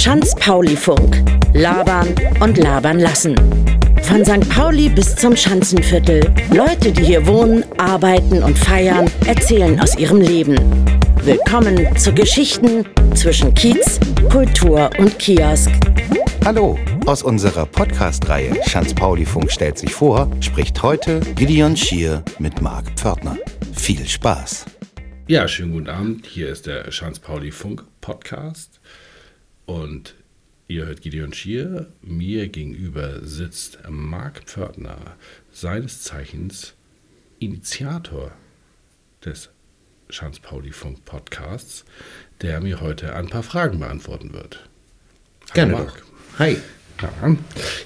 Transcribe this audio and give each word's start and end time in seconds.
Schanz-Pauli-Funk. 0.00 1.22
Labern 1.52 2.08
und 2.40 2.56
labern 2.56 2.98
lassen. 2.98 3.34
Von 4.02 4.24
St. 4.24 4.48
Pauli 4.48 4.88
bis 4.88 5.14
zum 5.14 5.36
Schanzenviertel. 5.36 6.34
Leute, 6.54 6.90
die 6.90 7.04
hier 7.04 7.26
wohnen, 7.26 7.64
arbeiten 7.78 8.42
und 8.42 8.58
feiern, 8.58 9.10
erzählen 9.26 9.78
aus 9.78 9.96
ihrem 9.98 10.20
Leben. 10.20 10.56
Willkommen 11.22 11.96
zu 11.98 12.14
Geschichten 12.14 12.86
zwischen 13.14 13.52
Kiez, 13.54 14.00
Kultur 14.32 14.88
und 14.98 15.18
Kiosk. 15.18 15.70
Hallo, 16.44 16.78
aus 17.04 17.22
unserer 17.22 17.66
Podcast-Reihe 17.66 18.56
Schanz-Pauli-Funk 18.66 19.52
stellt 19.52 19.76
sich 19.76 19.94
vor, 19.94 20.30
spricht 20.40 20.82
heute 20.82 21.20
Gideon 21.36 21.76
Schier 21.76 22.24
mit 22.38 22.62
Marc 22.62 22.86
Pförtner. 22.96 23.36
Viel 23.74 24.08
Spaß! 24.08 24.64
Ja, 25.30 25.46
schönen 25.46 25.70
guten 25.70 25.88
Abend. 25.88 26.26
Hier 26.26 26.48
ist 26.48 26.66
der 26.66 26.90
Schanz-Pauli-Funk-Podcast. 26.90 28.80
Und 29.64 30.16
ihr 30.66 30.86
hört 30.86 31.02
Gideon 31.02 31.32
Schier. 31.32 31.86
Mir 32.02 32.48
gegenüber 32.48 33.20
sitzt 33.22 33.78
Marc 33.88 34.40
Pförtner, 34.46 34.96
seines 35.52 36.02
Zeichens 36.02 36.74
Initiator 37.38 38.32
des 39.24 39.50
Schanz-Pauli-Funk-Podcasts, 40.08 41.84
der 42.42 42.60
mir 42.60 42.80
heute 42.80 43.14
ein 43.14 43.28
paar 43.28 43.44
Fragen 43.44 43.78
beantworten 43.78 44.32
wird. 44.32 44.68
Gerne 45.54 45.74
Marc. 45.74 46.02
Hi. 46.40 46.56
Ja. 47.00 47.36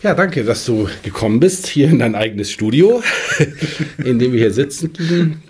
ja, 0.03 0.15
danke, 0.15 0.45
dass 0.45 0.65
du 0.65 0.89
gekommen 1.03 1.41
bist 1.41 1.67
hier 1.67 1.91
in 1.91 1.99
dein 1.99 2.15
eigenes 2.15 2.51
Studio, 2.51 3.03
in 3.99 4.19
dem 4.19 4.33
wir 4.33 4.41
hier 4.41 4.55
sitzen. 4.55 5.43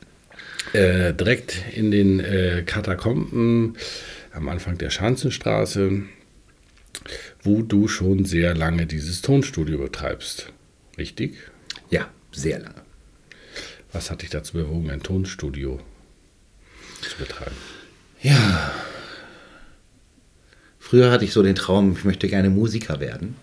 Äh, 0.75 1.15
direkt 1.15 1.57
in 1.75 1.91
den 1.91 2.21
äh, 2.21 2.63
Katakomben 2.67 3.77
am 4.33 4.49
Anfang 4.49 4.77
der 4.77 4.91
Schanzenstraße 4.91 6.03
wo 7.43 7.63
du 7.63 7.89
schon 7.89 8.25
sehr 8.25 8.55
lange 8.55 8.87
dieses 8.87 9.23
Tonstudio 9.23 9.79
betreibst. 9.79 10.53
Richtig? 10.97 11.37
Ja, 11.91 12.09
sehr 12.33 12.59
lange. 12.59 12.83
Was 13.93 14.11
hat 14.11 14.23
dich 14.23 14.31
dazu 14.31 14.55
bewogen, 14.55 14.91
ein 14.91 15.03
Tonstudio 15.03 15.81
zu 17.03 17.19
betreiben? 17.19 17.57
Ja. 18.23 18.73
Früher 20.79 21.11
hatte 21.11 21.25
ich 21.25 21.33
so 21.33 21.43
den 21.43 21.55
Traum, 21.55 21.97
ich 21.97 22.05
möchte 22.05 22.29
gerne 22.29 22.51
Musiker 22.51 23.01
werden. 23.01 23.37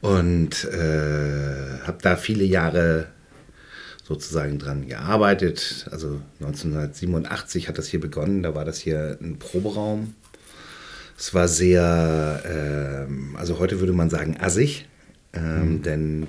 Und 0.00 0.64
äh, 0.64 1.80
habe 1.82 1.98
da 2.02 2.16
viele 2.16 2.44
Jahre 2.44 3.08
sozusagen 4.08 4.58
dran 4.58 4.88
gearbeitet. 4.88 5.86
Also 5.90 6.20
1987 6.40 7.68
hat 7.68 7.78
das 7.78 7.86
hier 7.86 8.00
begonnen, 8.00 8.42
da 8.42 8.54
war 8.54 8.64
das 8.64 8.78
hier 8.78 9.18
ein 9.20 9.38
Proberaum 9.38 10.14
es 11.18 11.34
war 11.34 11.48
sehr, 11.48 13.06
äh, 13.08 13.36
also 13.36 13.58
heute 13.58 13.80
würde 13.80 13.92
man 13.92 14.08
sagen, 14.08 14.36
assig, 14.38 14.86
ähm, 15.32 15.72
mhm. 15.72 15.82
denn 15.82 16.26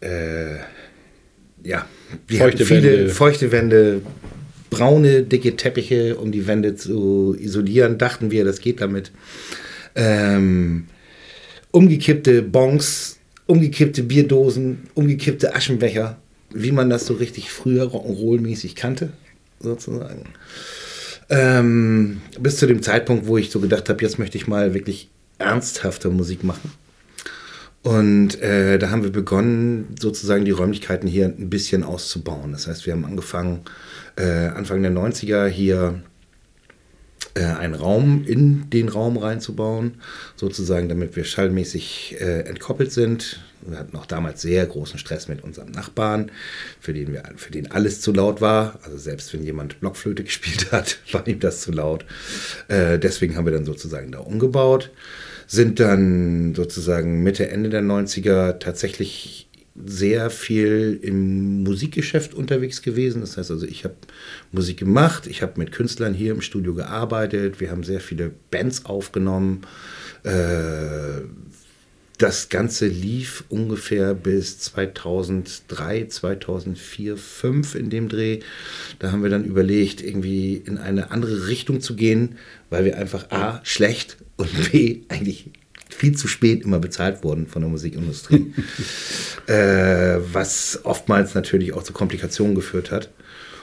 äh, 0.00 0.56
ja, 1.62 1.86
wir 2.26 2.38
feuchte 2.38 2.66
viele 2.66 2.92
Wände. 2.98 3.08
feuchte 3.10 3.52
Wände, 3.52 4.02
braune, 4.70 5.22
dicke 5.22 5.54
Teppiche, 5.56 6.16
um 6.16 6.32
die 6.32 6.48
Wände 6.48 6.74
zu 6.74 7.36
isolieren, 7.38 7.96
dachten 7.96 8.32
wir, 8.32 8.44
das 8.44 8.60
geht 8.60 8.80
damit. 8.80 9.12
Ähm, 9.94 10.86
umgekippte 11.70 12.42
Bons, 12.42 13.18
umgekippte 13.46 14.02
Bierdosen, 14.02 14.88
umgekippte 14.94 15.54
Aschenbecher, 15.54 16.19
wie 16.52 16.72
man 16.72 16.90
das 16.90 17.06
so 17.06 17.14
richtig 17.14 17.50
früher 17.50 17.84
Rock'n'Roll-mäßig 17.84 18.74
kannte, 18.74 19.12
sozusagen. 19.60 20.24
Ähm, 21.28 22.20
bis 22.40 22.56
zu 22.56 22.66
dem 22.66 22.82
Zeitpunkt, 22.82 23.26
wo 23.26 23.38
ich 23.38 23.50
so 23.50 23.60
gedacht 23.60 23.88
habe, 23.88 24.02
jetzt 24.02 24.18
möchte 24.18 24.36
ich 24.36 24.48
mal 24.48 24.74
wirklich 24.74 25.08
ernsthafte 25.38 26.10
Musik 26.10 26.44
machen. 26.44 26.72
Und 27.82 28.40
äh, 28.42 28.78
da 28.78 28.90
haben 28.90 29.04
wir 29.04 29.12
begonnen, 29.12 29.94
sozusagen 29.98 30.44
die 30.44 30.50
Räumlichkeiten 30.50 31.08
hier 31.08 31.26
ein 31.26 31.48
bisschen 31.48 31.82
auszubauen. 31.82 32.52
Das 32.52 32.66
heißt, 32.66 32.84
wir 32.84 32.92
haben 32.92 33.06
angefangen, 33.06 33.60
äh, 34.16 34.48
Anfang 34.48 34.82
der 34.82 34.92
90er 34.92 35.46
hier 35.46 36.02
äh, 37.34 37.44
einen 37.44 37.74
Raum 37.74 38.24
in 38.26 38.68
den 38.70 38.88
Raum 38.88 39.16
reinzubauen, 39.16 40.00
sozusagen, 40.36 40.88
damit 40.88 41.16
wir 41.16 41.24
schallmäßig 41.24 42.16
äh, 42.20 42.40
entkoppelt 42.40 42.92
sind. 42.92 43.40
Wir 43.62 43.78
hatten 43.78 43.96
auch 43.96 44.06
damals 44.06 44.40
sehr 44.40 44.64
großen 44.66 44.98
Stress 44.98 45.28
mit 45.28 45.44
unserem 45.44 45.70
Nachbarn, 45.70 46.30
für 46.80 46.94
den, 46.94 47.12
wir, 47.12 47.22
für 47.36 47.52
den 47.52 47.70
alles 47.70 48.00
zu 48.00 48.12
laut 48.12 48.40
war. 48.40 48.78
Also 48.82 48.96
selbst 48.96 49.32
wenn 49.34 49.44
jemand 49.44 49.80
Blockflöte 49.80 50.24
gespielt 50.24 50.72
hat, 50.72 50.98
war 51.12 51.26
ihm 51.26 51.40
das 51.40 51.60
zu 51.60 51.72
laut. 51.72 52.04
Äh, 52.68 52.98
deswegen 52.98 53.36
haben 53.36 53.44
wir 53.44 53.52
dann 53.52 53.66
sozusagen 53.66 54.12
da 54.12 54.20
umgebaut. 54.20 54.90
Sind 55.46 55.80
dann 55.80 56.54
sozusagen 56.54 57.22
Mitte, 57.22 57.48
Ende 57.48 57.70
der 57.70 57.82
90er 57.82 58.60
tatsächlich 58.60 59.49
sehr 59.86 60.30
viel 60.30 60.98
im 61.02 61.62
Musikgeschäft 61.62 62.34
unterwegs 62.34 62.82
gewesen. 62.82 63.20
Das 63.20 63.36
heißt 63.36 63.50
also, 63.50 63.66
ich 63.66 63.84
habe 63.84 63.96
Musik 64.52 64.78
gemacht, 64.78 65.26
ich 65.26 65.42
habe 65.42 65.54
mit 65.56 65.72
Künstlern 65.72 66.14
hier 66.14 66.32
im 66.32 66.40
Studio 66.40 66.74
gearbeitet, 66.74 67.60
wir 67.60 67.70
haben 67.70 67.82
sehr 67.82 68.00
viele 68.00 68.30
Bands 68.50 68.84
aufgenommen. 68.84 69.62
Äh, 70.22 71.22
das 72.20 72.50
Ganze 72.50 72.86
lief 72.86 73.44
ungefähr 73.48 74.12
bis 74.12 74.58
2003, 74.58 76.08
2004, 76.08 77.16
2005 77.16 77.74
in 77.74 77.88
dem 77.88 78.10
Dreh. 78.10 78.40
Da 78.98 79.10
haben 79.10 79.22
wir 79.22 79.30
dann 79.30 79.44
überlegt, 79.44 80.02
irgendwie 80.02 80.56
in 80.56 80.76
eine 80.76 81.12
andere 81.12 81.46
Richtung 81.48 81.80
zu 81.80 81.96
gehen, 81.96 82.36
weil 82.68 82.84
wir 82.84 82.98
einfach 82.98 83.30
A, 83.30 83.60
schlecht 83.64 84.18
und 84.36 84.50
B, 84.70 85.00
eigentlich 85.08 85.46
viel 85.94 86.16
zu 86.16 86.28
spät 86.28 86.62
immer 86.62 86.78
bezahlt 86.78 87.22
wurden 87.22 87.46
von 87.46 87.62
der 87.62 87.70
Musikindustrie. 87.70 88.52
äh, 89.46 90.18
was 90.32 90.80
oftmals 90.84 91.34
natürlich 91.34 91.72
auch 91.72 91.82
zu 91.82 91.92
Komplikationen 91.92 92.54
geführt 92.54 92.90
hat. 92.90 93.10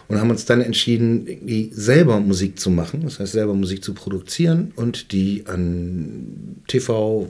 Und 0.07 0.21
haben 0.21 0.29
uns 0.29 0.45
dann 0.45 0.61
entschieden, 0.61 1.27
selber 1.71 2.21
Musik 2.21 2.59
zu 2.59 2.69
machen, 2.69 3.01
das 3.03 3.19
heißt 3.19 3.33
selber 3.33 3.53
Musik 3.53 3.83
zu 3.83 3.93
produzieren 3.93 4.71
und 4.77 5.11
die 5.11 5.43
an 5.47 6.61
TV, 6.67 7.27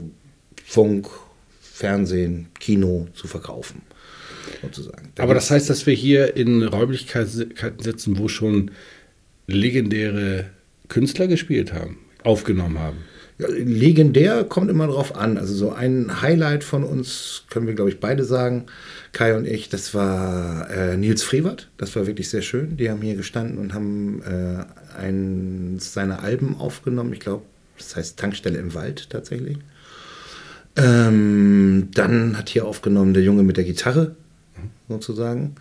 Funk, 0.64 1.08
Fernsehen, 1.60 2.46
Kino 2.60 3.08
zu 3.14 3.26
verkaufen. 3.26 3.82
Sozusagen. 4.62 5.10
Da 5.16 5.24
Aber 5.24 5.34
das 5.34 5.50
heißt, 5.50 5.68
dass 5.68 5.86
wir 5.86 5.94
hier 5.94 6.36
in 6.36 6.62
Räumlichkeiten 6.62 7.82
sitzen, 7.82 8.18
wo 8.18 8.28
schon 8.28 8.70
legendäre 9.48 10.50
Künstler 10.88 11.26
gespielt 11.26 11.72
haben, 11.72 11.98
aufgenommen 12.22 12.78
haben. 12.78 12.98
Legendär 13.38 14.42
kommt 14.42 14.68
immer 14.68 14.88
drauf 14.88 15.14
an. 15.14 15.38
Also 15.38 15.54
so 15.54 15.72
ein 15.72 16.22
Highlight 16.22 16.64
von 16.64 16.82
uns, 16.82 17.44
können 17.50 17.68
wir 17.68 17.74
glaube 17.74 17.90
ich 17.90 18.00
beide 18.00 18.24
sagen, 18.24 18.66
Kai 19.12 19.36
und 19.36 19.46
ich, 19.46 19.68
das 19.68 19.94
war 19.94 20.68
äh, 20.70 20.96
Nils 20.96 21.22
Frevert. 21.22 21.68
Das 21.76 21.94
war 21.94 22.06
wirklich 22.06 22.28
sehr 22.28 22.42
schön. 22.42 22.76
Die 22.76 22.90
haben 22.90 23.00
hier 23.00 23.14
gestanden 23.14 23.58
und 23.58 23.74
haben 23.74 24.22
äh, 24.22 24.98
eins 25.00 25.92
seiner 25.92 26.22
Alben 26.22 26.56
aufgenommen. 26.56 27.12
Ich 27.12 27.20
glaube, 27.20 27.44
das 27.78 27.94
heißt 27.94 28.18
Tankstelle 28.18 28.58
im 28.58 28.74
Wald 28.74 29.08
tatsächlich. 29.08 29.58
Ähm, 30.76 31.88
dann 31.94 32.36
hat 32.36 32.48
hier 32.48 32.64
aufgenommen 32.64 33.14
der 33.14 33.22
Junge 33.22 33.44
mit 33.44 33.56
der 33.56 33.64
Gitarre, 33.64 34.16
sozusagen. 34.88 35.54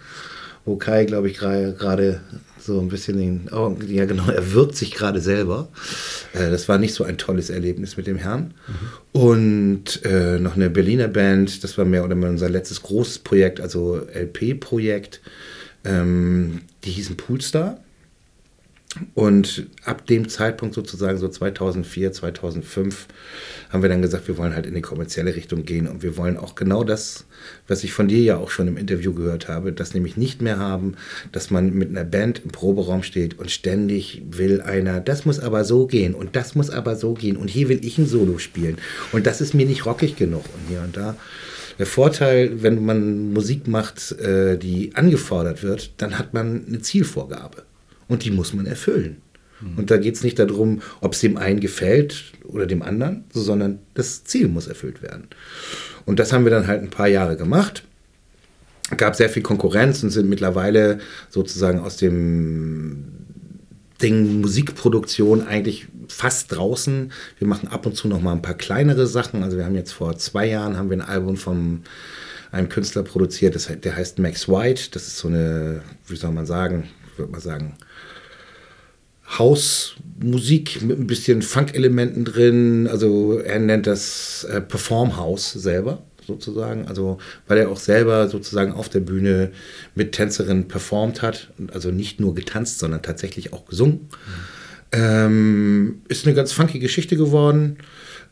Wo 0.68 0.76
Kai, 0.76 1.06
glaube 1.06 1.30
ich, 1.30 1.38
gerade 1.38 2.20
so 2.60 2.82
ein 2.82 2.90
bisschen 2.90 3.18
den 3.18 3.50
Augen, 3.54 3.78
ja 3.90 4.04
genau, 4.04 4.30
er 4.30 4.54
wirkt 4.54 4.76
sich 4.76 4.92
gerade 4.92 5.22
selber. 5.22 5.70
Äh, 6.34 6.52
das 6.52 6.68
war 6.68 6.78
nicht 6.78 6.94
so 6.94 7.06
ein 7.06 7.18
tolles 7.18 7.50
Erlebnis 7.50 7.96
mit 7.96 8.06
dem 8.06 8.18
Herrn. 8.18 8.54
Mhm. 8.68 9.22
Und 9.22 10.06
äh, 10.06 10.40
noch 10.40 10.58
eine 10.58 10.70
Berliner 10.70 11.08
Band, 11.08 11.64
das 11.64 11.78
war 11.78 11.86
mehr 11.86 12.04
oder 12.04 12.16
weniger 12.16 12.32
unser 12.32 12.50
letztes 12.50 12.84
großes 12.84 13.20
Projekt, 13.20 13.62
also 13.62 14.02
LP-Projekt. 14.14 15.22
Ähm, 15.86 16.64
die 16.84 16.92
hießen 16.92 17.16
Poolstar. 17.16 17.80
Und 19.14 19.68
ab 19.84 20.08
dem 20.08 20.30
Zeitpunkt 20.30 20.74
sozusagen, 20.74 21.18
so 21.18 21.28
2004, 21.28 22.14
2005, 22.14 23.08
haben 23.70 23.82
wir 23.82 23.90
dann 23.90 24.02
gesagt, 24.02 24.28
wir 24.28 24.38
wollen 24.38 24.56
halt 24.56 24.66
in 24.66 24.76
die 24.76 24.82
kommerzielle 24.82 25.36
Richtung 25.36 25.66
gehen. 25.66 25.88
Und 25.88 26.04
wir 26.04 26.18
wollen 26.18 26.38
auch 26.38 26.56
genau 26.56 26.84
das, 26.84 27.26
was 27.68 27.84
ich 27.84 27.92
von 27.92 28.08
dir 28.08 28.22
ja 28.22 28.38
auch 28.38 28.50
schon 28.50 28.68
im 28.68 28.78
Interview 28.78 29.14
gehört 29.14 29.50
habe, 29.50 29.74
das 29.74 29.94
nämlich 29.94 30.18
nicht 30.18 30.42
mehr 30.42 30.58
haben, 30.58 30.96
dass 31.32 31.52
man 31.52 31.74
mit 31.74 31.90
einer 31.90 32.06
Band 32.06 32.42
im 32.44 32.52
Proberaum 32.52 33.04
steht 33.04 33.38
und 33.38 33.52
ständig 33.52 34.24
will 34.30 34.62
einer, 34.62 35.00
das 35.00 35.26
muss 35.26 35.40
aber 35.40 35.64
so 35.66 35.86
gehen 35.86 36.16
und 36.16 36.36
das 36.36 36.56
muss 36.56 36.70
aber 36.70 36.96
so 36.96 37.14
gehen 37.14 37.38
und 37.38 37.50
hier 37.50 37.70
will 37.70 37.84
ich 37.84 37.98
ein 37.98 38.08
Solo 38.08 38.38
spielen. 38.38 38.78
Und 39.12 39.28
das 39.28 39.42
ist 39.42 39.54
mir 39.54 39.66
nicht 39.66 39.86
rockig 39.86 40.16
genug. 40.16 40.46
Und 40.46 40.70
hier 40.70 40.82
und 40.82 40.96
da. 40.96 41.16
Der 41.78 41.86
Vorteil, 41.86 42.64
wenn 42.64 42.84
man 42.84 43.34
Musik 43.34 43.68
macht, 43.68 44.14
äh, 44.14 44.58
die 44.58 44.96
angefordert 44.96 45.62
wird, 45.62 45.92
dann 45.98 46.18
hat 46.18 46.34
man 46.34 46.66
eine 46.68 46.80
Zielvorgabe 46.80 47.67
und 48.08 48.24
die 48.24 48.32
muss 48.32 48.54
man 48.54 48.66
erfüllen. 48.66 49.22
Und 49.76 49.90
da 49.90 49.98
geht 49.98 50.14
es 50.14 50.24
nicht 50.24 50.38
darum, 50.38 50.84
ob 51.02 51.14
es 51.14 51.22
dem 51.22 51.36
einen 51.36 51.60
gefällt 51.60 52.26
oder 52.44 52.68
dem 52.68 52.84
anderen, 52.84 53.24
sondern 53.32 53.80
das 53.96 54.24
Ziel 54.24 54.50
muss 54.50 54.68
erfüllt 54.68 55.02
werden. 55.02 55.24
Und 56.06 56.20
das 56.20 56.32
haben 56.32 56.44
wir 56.44 56.52
dann 56.52 56.68
halt 56.68 56.84
ein 56.84 56.92
paar 56.92 57.08
Jahre 57.08 57.38
gemacht. 57.38 57.84
Gab 58.98 59.16
sehr 59.16 59.32
viel 59.32 59.42
Konkurrenz 59.42 60.04
und 60.04 60.12
sind 60.12 60.30
mittlerweile 60.30 61.00
sozusagen 61.30 61.80
aus 61.80 61.98
dem 61.98 63.18
Hauptding 63.98 64.42
Musikproduktion 64.42 65.48
eigentlich 65.48 65.88
fast 66.08 66.56
draußen. 66.56 67.12
Wir 67.40 67.48
machen 67.48 67.68
ab 67.70 67.88
und 67.88 67.96
zu 67.96 68.08
noch 68.08 68.22
mal 68.22 68.34
ein 68.34 68.44
paar 68.44 68.54
kleinere 68.54 69.08
Sachen. 69.08 69.42
Also 69.42 69.58
wir 69.58 69.66
haben 69.66 69.74
jetzt 69.74 69.92
vor 69.92 70.16
zwei 70.20 70.46
Jahren 70.46 70.78
haben 70.78 70.92
wir 70.92 70.98
ein 70.98 71.02
Album 71.02 71.36
von 71.36 71.82
einem 72.52 72.70
Künstler 72.70 73.02
produziert, 73.02 73.56
das, 73.56 73.68
der 73.68 73.96
heißt 73.96 74.20
Max 74.20 74.48
White. 74.48 74.92
Das 74.92 75.08
ist 75.08 75.18
so 75.18 75.30
eine, 75.30 75.82
wie 76.06 76.16
soll 76.16 76.32
man 76.32 76.46
sagen, 76.46 76.84
würde 77.18 77.32
mal 77.32 77.42
sagen, 77.42 77.78
Hausmusik 79.38 80.82
mit 80.82 80.98
ein 80.98 81.08
bisschen 81.08 81.42
Funk-Elementen 81.42 82.26
drin. 82.26 82.88
Also 82.88 83.40
er 83.40 83.60
nennt 83.60 83.86
das 83.86 84.46
äh, 84.46 84.62
Perform 84.62 85.18
House 85.18 85.52
selber 85.52 86.04
sozusagen. 86.26 86.88
Also 86.88 87.18
weil 87.48 87.58
er 87.58 87.70
auch 87.70 87.80
selber 87.80 88.30
sozusagen 88.30 88.72
auf 88.72 88.90
der 88.90 89.02
Bühne 89.02 89.52
mit 89.96 90.14
Tänzerinnen 90.14 90.68
performt 90.68 91.22
hat. 91.22 91.52
Also 91.74 91.92
nicht 91.92 92.20
nur 92.20 92.36
getanzt, 92.36 92.80
sondern 92.80 93.02
tatsächlich 93.02 93.54
auch 93.54 93.66
gesungen. 93.66 94.10
Mhm. 94.10 94.58
Ähm, 94.92 96.02
ist 96.08 96.26
eine 96.26 96.36
ganz 96.36 96.52
funky 96.52 96.80
Geschichte 96.80 97.18
geworden. 97.18 97.78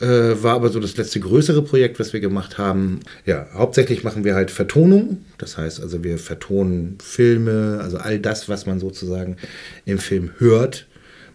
Äh, 0.02 0.44
war 0.44 0.56
aber 0.56 0.70
so 0.70 0.80
das 0.80 0.98
letzte 0.98 1.20
größere 1.20 1.62
Projekt, 1.62 2.00
was 2.00 2.12
wir 2.12 2.20
gemacht 2.20 2.58
haben. 2.58 3.00
Ja, 3.26 3.48
hauptsächlich 3.54 4.04
machen 4.04 4.24
wir 4.24 4.36
halt 4.36 4.52
Vertonung. 4.52 5.24
Das 5.38 5.58
heißt 5.58 5.82
also, 5.82 6.04
wir 6.04 6.18
vertonen 6.18 6.98
Filme, 7.02 7.80
also 7.82 7.98
all 7.98 8.20
das, 8.20 8.50
was 8.50 8.66
man 8.66 8.80
sozusagen 8.80 9.38
im 9.86 10.00
Film 10.00 10.32
hört, 10.38 10.88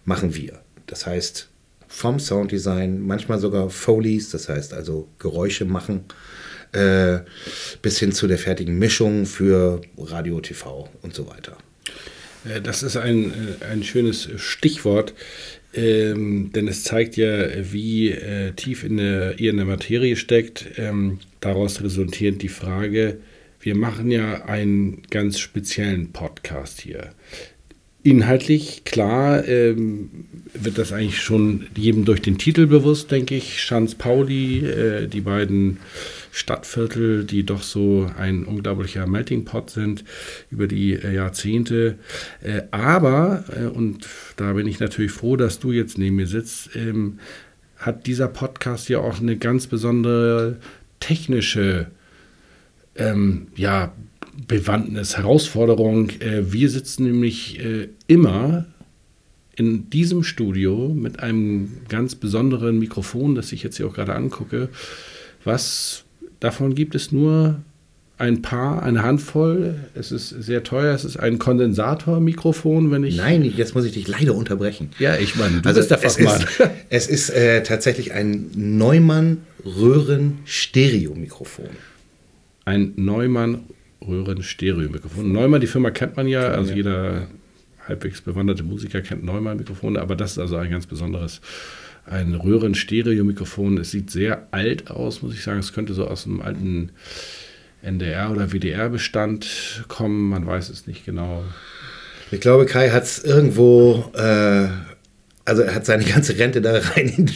machen 0.05 0.35
wir. 0.35 0.61
Das 0.87 1.07
heißt, 1.07 1.49
vom 1.89 2.21
Sounddesign, 2.21 3.01
manchmal 3.01 3.39
sogar 3.39 3.71
Foleys, 3.71 4.31
das 4.31 4.49
heißt 4.49 4.75
also 4.75 5.09
Geräusche 5.19 5.65
machen, 5.65 6.05
äh, 6.73 7.19
bis 7.83 7.99
hin 7.99 8.13
zu 8.13 8.27
der 8.27 8.39
fertigen 8.39 8.79
Mischung 8.79 9.27
für 9.27 9.81
Radio, 9.99 10.41
TV 10.41 10.89
und 11.03 11.15
so 11.15 11.29
weiter. 11.29 11.57
Äh, 12.45 12.61
das 12.61 12.83
ist 12.83 12.97
ein, 12.97 13.31
äh, 13.31 13.65
ein 13.65 13.83
schönes 13.83 14.29
Stichwort. 14.37 15.15
Ähm, 15.73 16.51
denn 16.53 16.67
es 16.67 16.83
zeigt 16.83 17.17
ja, 17.17 17.47
wie 17.73 18.11
äh, 18.11 18.53
tief 18.53 18.83
in 18.83 18.97
der, 18.97 19.39
ihr 19.39 19.51
in 19.51 19.57
der 19.57 19.67
Materie 19.67 20.17
steckt. 20.17 20.67
Ähm, 20.77 21.21
daraus 21.41 21.83
resultierend 21.83 22.43
die 22.43 22.49
Frage, 22.49 23.19
wir 23.61 23.77
machen 23.77 24.11
ja 24.11 24.47
einen 24.47 25.03
ganz 25.11 25.39
speziellen 25.39 26.13
Podcast 26.13 26.81
hier. 26.81 27.11
Inhaltlich, 28.03 28.85
klar, 28.85 29.47
ähm, 29.47 30.25
wird 30.55 30.79
das 30.79 30.93
eigentlich 30.93 31.21
schon 31.21 31.67
jedem 31.77 32.07
durch 32.07 32.23
den 32.23 32.39
Titel 32.39 32.67
bewusst, 32.67 33.11
denke 33.11 33.35
ich. 33.37 33.63
Schanz 33.63 33.95
Pauli, 33.95 34.65
äh, 34.65 35.07
die 35.07 35.21
beiden 35.21 35.79
Stadtviertel, 36.33 37.25
die 37.25 37.45
doch 37.45 37.63
so 37.63 38.11
ein 38.17 38.45
unglaublicher 38.45 39.07
Melting 39.07 39.45
Pot 39.45 39.69
sind 39.69 40.05
über 40.51 40.67
die 40.67 40.95
äh, 40.95 41.15
Jahrzehnte. 41.15 41.99
Äh, 42.43 42.63
aber, 42.71 43.45
äh, 43.55 43.67
und 43.67 44.07
da 44.37 44.55
bin 44.55 44.67
ich 44.67 44.81
natürlich 44.81 45.13
froh, 45.13 45.37
dass 45.37 45.59
du 45.59 45.71
jetzt 45.73 45.99
neben 45.99 46.17
mir 46.17 46.27
sitzt, 46.27 46.75
ähm, 46.77 47.19
hat 47.77 48.07
dieser 48.07 48.29
Podcast 48.29 48.89
ja 48.89 48.99
auch 49.01 49.21
eine 49.21 49.37
ganz 49.37 49.67
besondere 49.67 50.59
technische 51.01 51.91
ähm, 52.97 53.49
ja, 53.57 53.93
Bewandtnis, 54.47 55.17
Herausforderung. 55.17 56.11
Äh, 56.21 56.53
wir 56.53 56.71
sitzen 56.71 57.05
nämlich 57.05 57.61
äh, 57.61 57.89
immer 58.07 58.67
in 59.57 59.91
diesem 59.91 60.23
Studio 60.23 60.89
mit 60.89 61.21
einem 61.21 61.73
ganz 61.89 62.15
besonderen 62.15 62.79
Mikrofon, 62.79 63.35
das 63.35 63.53
ich 63.53 63.63
jetzt 63.63 63.77
hier 63.77 63.87
auch 63.87 63.95
gerade 63.95 64.15
angucke, 64.15 64.71
was 65.45 66.05
Davon 66.41 66.75
gibt 66.75 66.95
es 66.95 67.13
nur 67.13 67.61
ein 68.17 68.43
paar, 68.43 68.83
eine 68.83 69.03
Handvoll. 69.03 69.77
Es 69.95 70.11
ist 70.11 70.31
sehr 70.31 70.63
teuer. 70.63 70.95
Es 70.95 71.05
ist 71.05 71.19
ein 71.19 71.39
Kondensatormikrofon, 71.39 72.91
wenn 72.91 73.05
ich. 73.05 73.17
Nein, 73.17 73.45
jetzt 73.57 73.75
muss 73.75 73.85
ich 73.85 73.93
dich 73.93 74.09
leider 74.09 74.35
unterbrechen. 74.35 74.91
Ja, 74.99 75.17
ich 75.17 75.37
meine, 75.37 75.61
du 75.61 75.69
also 75.69 75.81
bist 75.81 75.91
der 75.91 75.99
Fachmann. 75.99 76.43
Es 76.43 76.43
ist, 76.43 76.71
es 76.91 77.09
ist 77.09 77.31
äh, 77.31 77.63
tatsächlich 77.63 78.13
ein 78.13 78.51
Neumann 78.55 79.39
Röhren-Stereo-Mikrofon. 79.65 81.69
Ein 82.65 82.93
Neumann 82.97 83.61
Röhren-Stereo-Mikrofon. 84.07 85.33
Neumann, 85.33 85.61
die 85.61 85.67
Firma 85.67 85.91
kennt 85.91 86.17
man 86.17 86.27
ja, 86.27 86.49
also 86.49 86.73
jeder 86.73 87.29
halbwegs 87.87 88.21
bewanderte 88.21 88.63
Musiker 88.63 89.01
kennt 89.03 89.25
Neumann-Mikrofone, 89.25 90.01
aber 90.01 90.17
das 90.17 90.33
ist 90.33 90.39
also 90.39 90.57
ein 90.57 90.71
ganz 90.71 90.87
besonderes 90.87 91.41
ein 92.07 92.35
Röhren-Stereo-Mikrofon. 92.35 93.79
Es 93.79 93.91
sieht 93.91 94.11
sehr 94.11 94.49
alt 94.51 94.91
aus, 94.91 95.23
muss 95.23 95.35
ich 95.35 95.43
sagen. 95.43 95.61
Es 95.61 95.73
könnte 95.73 95.95
so 95.95 96.07
aus 96.07 96.27
einem 96.27 96.41
alten 96.41 96.91
NDR- 97.83 98.31
oder 98.31 98.53
WDR-Bestand 98.53 99.85
kommen. 99.89 100.29
Man 100.29 100.47
weiß 100.47 100.71
es 100.71 100.87
nicht 100.87 101.05
genau. 101.05 101.45
Ich 102.31 102.41
glaube, 102.41 102.67
Kai 102.67 102.91
hat 102.91 103.05
es 103.05 103.23
irgendwo, 103.25 104.11
äh, 104.15 104.69
also 105.45 105.63
er 105.63 105.75
hat 105.75 105.87
seine 105.87 106.05
ganze 106.05 106.39
Rente 106.39 106.61
da 106.61 106.79
rein, 106.79 107.31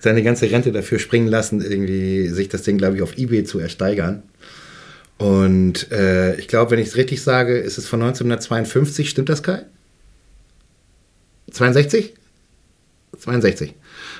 seine 0.00 0.22
ganze 0.22 0.50
Rente 0.50 0.72
dafür 0.72 0.98
springen 0.98 1.28
lassen, 1.28 1.60
irgendwie 1.60 2.28
sich 2.28 2.48
das 2.48 2.62
Ding, 2.62 2.78
glaube 2.78 2.96
ich, 2.96 3.02
auf 3.02 3.16
Ebay 3.16 3.44
zu 3.44 3.58
ersteigern. 3.58 4.22
Und 5.18 5.92
äh, 5.92 6.34
ich 6.36 6.48
glaube, 6.48 6.72
wenn 6.72 6.78
ich 6.78 6.88
es 6.88 6.96
richtig 6.96 7.22
sage, 7.22 7.56
ist 7.56 7.78
es 7.78 7.86
von 7.86 8.02
1952. 8.02 9.08
Stimmt 9.08 9.28
das, 9.28 9.42
Kai? 9.42 9.64
62? 11.52 12.14
62. 13.18 13.74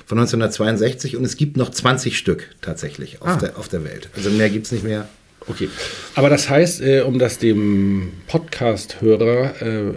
Von 0.05 0.19
1962 0.19 1.17
und 1.17 1.25
es 1.25 1.35
gibt 1.35 1.57
noch 1.57 1.69
20 1.69 2.17
Stück 2.17 2.49
tatsächlich 2.61 3.21
auf, 3.21 3.27
ah. 3.27 3.35
der, 3.35 3.57
auf 3.57 3.67
der 3.67 3.83
Welt. 3.83 4.09
Also 4.15 4.29
mehr 4.29 4.49
gibt 4.49 4.67
es 4.67 4.71
nicht 4.71 4.83
mehr. 4.83 5.09
Okay. 5.47 5.69
Aber 6.15 6.29
das 6.29 6.49
heißt, 6.49 6.81
äh, 6.81 7.01
um 7.01 7.19
das 7.19 7.37
dem 7.39 8.13
Podcast-Hörer 8.27 9.61
äh, 9.61 9.93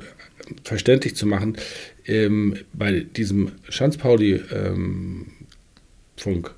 verständlich 0.64 1.16
zu 1.16 1.26
machen, 1.26 1.56
ähm, 2.06 2.56
bei 2.72 3.00
diesem 3.00 3.52
Schanz-Pauli-Funk 3.68 6.50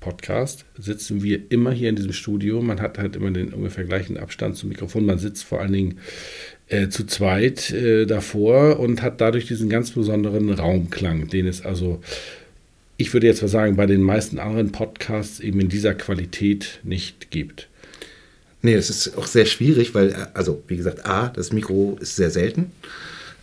ähm, 0.00 0.46
sitzen 0.78 1.22
wir 1.22 1.50
immer 1.50 1.72
hier 1.72 1.88
in 1.88 1.96
diesem 1.96 2.12
Studio. 2.12 2.62
Man 2.62 2.80
hat 2.80 2.98
halt 2.98 3.16
immer 3.16 3.30
den 3.30 3.52
ungefähr 3.52 3.84
gleichen 3.84 4.16
Abstand 4.16 4.56
zum 4.56 4.68
Mikrofon. 4.68 5.06
Man 5.06 5.18
sitzt 5.18 5.44
vor 5.44 5.60
allen 5.60 5.72
Dingen 5.72 5.98
äh, 6.68 6.88
zu 6.88 7.04
zweit 7.04 7.70
äh, 7.70 8.06
davor 8.06 8.80
und 8.80 9.02
hat 9.02 9.20
dadurch 9.20 9.46
diesen 9.46 9.68
ganz 9.68 9.90
besonderen 9.90 10.50
Raumklang, 10.50 11.28
den 11.28 11.46
es 11.46 11.62
also, 11.62 12.00
ich 12.96 13.12
würde 13.12 13.26
jetzt 13.26 13.42
mal 13.42 13.48
sagen, 13.48 13.76
bei 13.76 13.86
den 13.86 14.02
meisten 14.02 14.38
anderen 14.38 14.72
Podcasts 14.72 15.40
eben 15.40 15.60
in 15.60 15.68
dieser 15.68 15.94
Qualität 15.94 16.80
nicht 16.82 17.30
gibt. 17.30 17.68
Nee, 18.62 18.76
das 18.76 18.90
ist 18.90 19.18
auch 19.18 19.26
sehr 19.26 19.44
schwierig, 19.44 19.94
weil, 19.94 20.10
äh, 20.10 20.26
also 20.34 20.62
wie 20.68 20.76
gesagt, 20.76 21.04
A, 21.04 21.28
das 21.28 21.52
Mikro 21.52 21.98
ist 22.00 22.16
sehr 22.16 22.30
selten. 22.30 22.72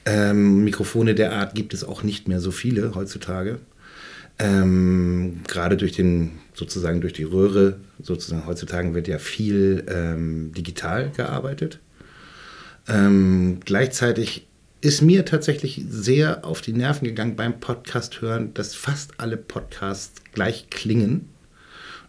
Ähm, 0.06 0.64
Mikrofone 0.64 1.16
der 1.16 1.34
Art 1.34 1.56
gibt 1.56 1.74
es 1.74 1.84
auch 1.84 2.04
nicht 2.04 2.28
mehr 2.28 2.40
so 2.40 2.52
viele 2.52 2.96
heutzutage. 2.96 3.60
Ähm, 4.40 5.42
gerade 5.48 5.76
durch 5.76 5.92
den, 5.92 6.40
sozusagen 6.54 7.02
durch 7.02 7.14
die 7.14 7.24
Röhre, 7.24 7.78
sozusagen 8.02 8.46
heutzutage 8.46 8.94
wird 8.94 9.08
ja 9.08 9.18
viel 9.18 9.86
ähm, 9.90 10.54
digital 10.54 11.12
gearbeitet. 11.12 11.80
Ähm, 12.88 13.60
gleichzeitig 13.66 14.48
ist 14.82 15.02
mir 15.02 15.26
tatsächlich 15.26 15.84
sehr 15.90 16.46
auf 16.46 16.62
die 16.62 16.72
Nerven 16.72 17.06
gegangen 17.06 17.36
beim 17.36 17.60
Podcast 17.60 18.22
hören, 18.22 18.54
dass 18.54 18.76
fast 18.76 19.12
alle 19.18 19.36
Podcasts 19.36 20.22
gleich 20.34 20.70
klingen. 20.70 21.30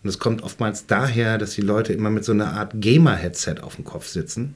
Und 0.03 0.09
es 0.09 0.21
kommt 0.21 0.43
oftmals 0.43 0.87
daher, 0.87 1.37
dass 1.37 1.55
die 1.55 1.61
Leute 1.61 1.93
immer 1.93 2.11
mit 2.11 2.25
so 2.25 2.33
einer 2.33 2.53
Art 2.53 2.73
Gamer-Headset 2.76 3.57
auf 3.61 3.75
dem 3.75 3.85
Kopf 3.85 4.07
sitzen 4.07 4.55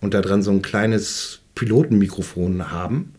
und 0.00 0.14
da 0.14 0.22
dran 0.22 0.42
so 0.42 0.52
ein 0.52 0.62
kleines 0.62 1.40
Pilotenmikrofon 1.56 2.70
haben 2.70 3.14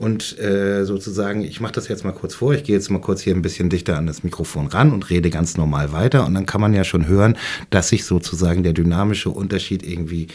und 0.00 0.38
äh, 0.38 0.86
sozusagen, 0.86 1.44
ich 1.44 1.60
mache 1.60 1.74
das 1.74 1.88
jetzt 1.88 2.04
mal 2.04 2.12
kurz 2.12 2.34
vor, 2.34 2.54
ich 2.54 2.64
gehe 2.64 2.74
jetzt 2.74 2.88
mal 2.88 3.02
kurz 3.02 3.20
hier 3.20 3.34
ein 3.34 3.42
bisschen 3.42 3.68
dichter 3.68 3.98
an 3.98 4.06
das 4.06 4.24
Mikrofon 4.24 4.66
ran 4.66 4.92
und 4.94 5.10
rede 5.10 5.28
ganz 5.28 5.58
normal 5.58 5.92
weiter 5.92 6.24
und 6.24 6.32
dann 6.32 6.46
kann 6.46 6.62
man 6.62 6.72
ja 6.72 6.84
schon 6.84 7.06
hören, 7.06 7.36
dass 7.68 7.90
sich 7.90 8.06
sozusagen 8.06 8.62
der 8.62 8.72
dynamische 8.72 9.28
Unterschied 9.28 9.82
irgendwie 9.82 10.28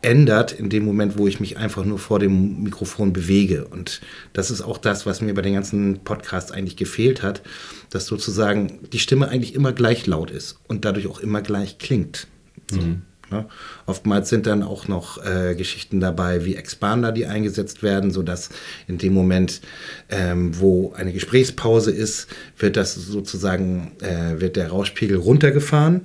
ändert 0.00 0.52
in 0.52 0.70
dem 0.70 0.84
Moment, 0.84 1.18
wo 1.18 1.26
ich 1.26 1.40
mich 1.40 1.56
einfach 1.56 1.84
nur 1.84 1.98
vor 1.98 2.20
dem 2.20 2.62
Mikrofon 2.62 3.12
bewege. 3.12 3.64
Und 3.64 4.00
das 4.32 4.52
ist 4.52 4.62
auch 4.62 4.78
das, 4.78 5.06
was 5.06 5.20
mir 5.20 5.34
bei 5.34 5.42
den 5.42 5.54
ganzen 5.54 6.04
Podcasts 6.04 6.52
eigentlich 6.52 6.76
gefehlt 6.76 7.20
hat, 7.20 7.42
dass 7.90 8.06
sozusagen 8.06 8.78
die 8.92 9.00
Stimme 9.00 9.28
eigentlich 9.28 9.56
immer 9.56 9.72
gleich 9.72 10.06
laut 10.06 10.30
ist 10.30 10.60
und 10.68 10.84
dadurch 10.84 11.08
auch 11.08 11.18
immer 11.18 11.42
gleich 11.42 11.78
klingt. 11.78 12.28
So. 12.70 12.80
Mhm. 12.80 13.02
Ne? 13.30 13.46
Oftmals 13.86 14.28
sind 14.28 14.46
dann 14.46 14.62
auch 14.62 14.88
noch 14.88 15.24
äh, 15.24 15.54
Geschichten 15.54 16.00
dabei 16.00 16.44
wie 16.44 16.56
Expander, 16.56 17.12
die 17.12 17.26
eingesetzt 17.26 17.82
werden, 17.82 18.10
sodass 18.10 18.50
in 18.88 18.98
dem 18.98 19.14
Moment, 19.14 19.60
ähm, 20.08 20.58
wo 20.58 20.92
eine 20.94 21.12
Gesprächspause 21.12 21.90
ist, 21.90 22.28
wird 22.58 22.76
das 22.76 22.94
sozusagen, 22.94 23.92
äh, 24.00 24.40
wird 24.40 24.56
der 24.56 24.68
Rauschpegel 24.68 25.16
runtergefahren. 25.16 26.02